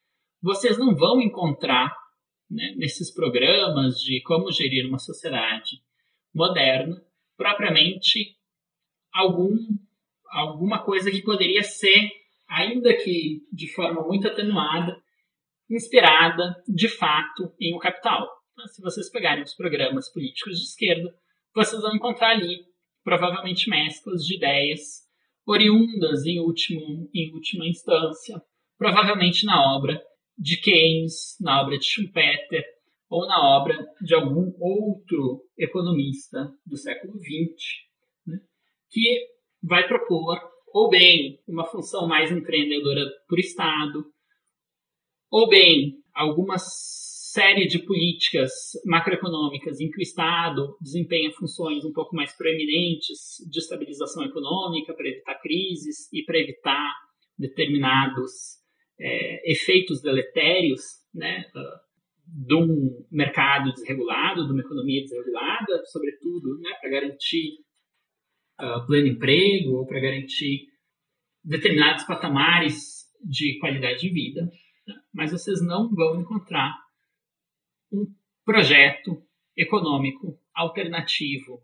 vocês 0.42 0.76
não 0.76 0.94
vão 0.94 1.20
encontrar 1.20 1.96
né, 2.50 2.74
nesses 2.76 3.12
programas 3.12 4.00
de 4.00 4.20
como 4.22 4.52
gerir 4.52 4.86
uma 4.86 4.98
sociedade 4.98 5.82
moderna 6.34 7.02
propriamente 7.36 8.36
algum, 9.12 9.56
alguma 10.30 10.84
coisa 10.84 11.10
que 11.10 11.22
poderia 11.22 11.62
ser 11.62 12.19
ainda 12.50 12.92
que 12.96 13.46
de 13.52 13.72
forma 13.72 14.06
muito 14.06 14.26
atenuada, 14.26 15.00
inspirada, 15.70 16.56
de 16.68 16.88
fato, 16.88 17.54
em 17.60 17.74
O 17.74 17.78
Capital. 17.78 18.28
Então, 18.52 18.66
se 18.66 18.82
vocês 18.82 19.08
pegarem 19.08 19.44
os 19.44 19.54
programas 19.54 20.12
políticos 20.12 20.58
de 20.58 20.64
esquerda, 20.64 21.14
vocês 21.54 21.80
vão 21.80 21.94
encontrar 21.94 22.30
ali, 22.30 22.64
provavelmente, 23.04 23.70
mesclas 23.70 24.24
de 24.24 24.36
ideias 24.36 25.08
oriundas, 25.46 26.26
em, 26.26 26.40
último, 26.40 27.08
em 27.14 27.32
última 27.32 27.66
instância, 27.66 28.42
provavelmente 28.76 29.46
na 29.46 29.74
obra 29.76 30.02
de 30.36 30.60
Keynes, 30.60 31.36
na 31.40 31.62
obra 31.62 31.78
de 31.78 31.84
Schumpeter, 31.84 32.64
ou 33.08 33.26
na 33.26 33.56
obra 33.56 33.76
de 34.00 34.14
algum 34.14 34.52
outro 34.58 35.44
economista 35.58 36.52
do 36.64 36.76
século 36.76 37.14
XX, 37.18 37.64
né, 38.26 38.38
que 38.88 39.26
vai 39.62 39.86
propor, 39.86 40.40
ou 40.72 40.88
bem, 40.88 41.40
uma 41.48 41.66
função 41.66 42.06
mais 42.06 42.30
empreendedora 42.30 43.04
por 43.28 43.38
Estado, 43.38 44.04
ou 45.30 45.48
bem, 45.48 46.02
alguma 46.14 46.56
série 46.58 47.66
de 47.66 47.78
políticas 47.78 48.50
macroeconômicas 48.84 49.80
em 49.80 49.88
que 49.88 49.98
o 49.98 50.02
Estado 50.02 50.76
desempenha 50.80 51.30
funções 51.30 51.84
um 51.84 51.92
pouco 51.92 52.14
mais 52.14 52.36
proeminentes 52.36 53.36
de 53.48 53.58
estabilização 53.60 54.24
econômica 54.24 54.92
para 54.94 55.08
evitar 55.08 55.40
crises 55.40 56.12
e 56.12 56.24
para 56.24 56.38
evitar 56.38 56.92
determinados 57.38 58.58
é, 58.98 59.52
efeitos 59.52 60.02
deletérios 60.02 60.82
né, 61.14 61.44
de 62.26 62.54
um 62.54 63.06
mercado 63.10 63.72
desregulado, 63.72 64.46
de 64.46 64.52
uma 64.52 64.62
economia 64.62 65.02
desregulada, 65.02 65.84
sobretudo 65.86 66.58
né, 66.60 66.70
para 66.80 66.90
garantir 66.90 67.58
uh, 68.60 68.86
pleno 68.86 69.08
emprego 69.08 69.76
ou 69.76 69.86
para 69.86 70.00
garantir 70.00 70.68
determinados 71.42 72.04
patamares 72.04 73.06
de 73.24 73.58
qualidade 73.58 74.00
de 74.00 74.10
vida. 74.10 74.42
Né? 74.86 74.94
Mas 75.12 75.32
vocês 75.32 75.60
não 75.62 75.88
vão 75.94 76.20
encontrar 76.20 76.74
um 77.92 78.06
projeto 78.44 79.22
econômico 79.56 80.38
alternativo 80.54 81.62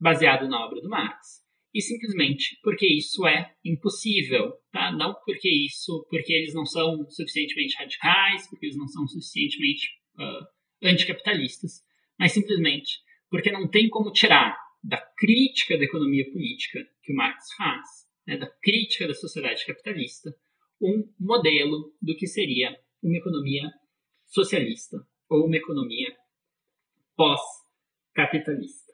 baseado 0.00 0.48
na 0.48 0.64
obra 0.64 0.80
do 0.80 0.88
Marx. 0.88 1.46
E 1.74 1.82
simplesmente 1.82 2.58
porque 2.62 2.86
isso 2.86 3.26
é 3.26 3.52
impossível, 3.64 4.52
tá? 4.72 4.90
Não 4.90 5.14
porque 5.24 5.48
isso, 5.48 6.06
porque 6.08 6.32
eles 6.32 6.54
não 6.54 6.64
são 6.64 7.08
suficientemente 7.10 7.76
radicais, 7.76 8.48
porque 8.48 8.66
eles 8.66 8.76
não 8.76 8.88
são 8.88 9.06
suficientemente 9.06 9.88
uh, 10.18 10.46
anticapitalistas, 10.82 11.82
mas 12.18 12.32
simplesmente 12.32 13.00
porque 13.30 13.52
não 13.52 13.68
tem 13.68 13.88
como 13.90 14.10
tirar 14.10 14.56
da 14.82 14.98
crítica 15.16 15.76
da 15.76 15.84
economia 15.84 16.30
política 16.30 16.80
que 17.02 17.12
o 17.12 17.16
Marx 17.16 17.52
faz, 17.56 17.86
né, 18.26 18.36
da 18.36 18.46
crítica 18.62 19.06
da 19.06 19.14
sociedade 19.14 19.66
capitalista, 19.66 20.34
um 20.80 21.12
modelo 21.18 21.94
do 22.00 22.16
que 22.16 22.26
seria 22.26 22.78
uma 23.02 23.16
economia 23.16 23.70
socialista 24.26 24.98
ou 25.28 25.46
uma 25.46 25.56
economia 25.56 26.14
pós-capitalista. 27.16 28.92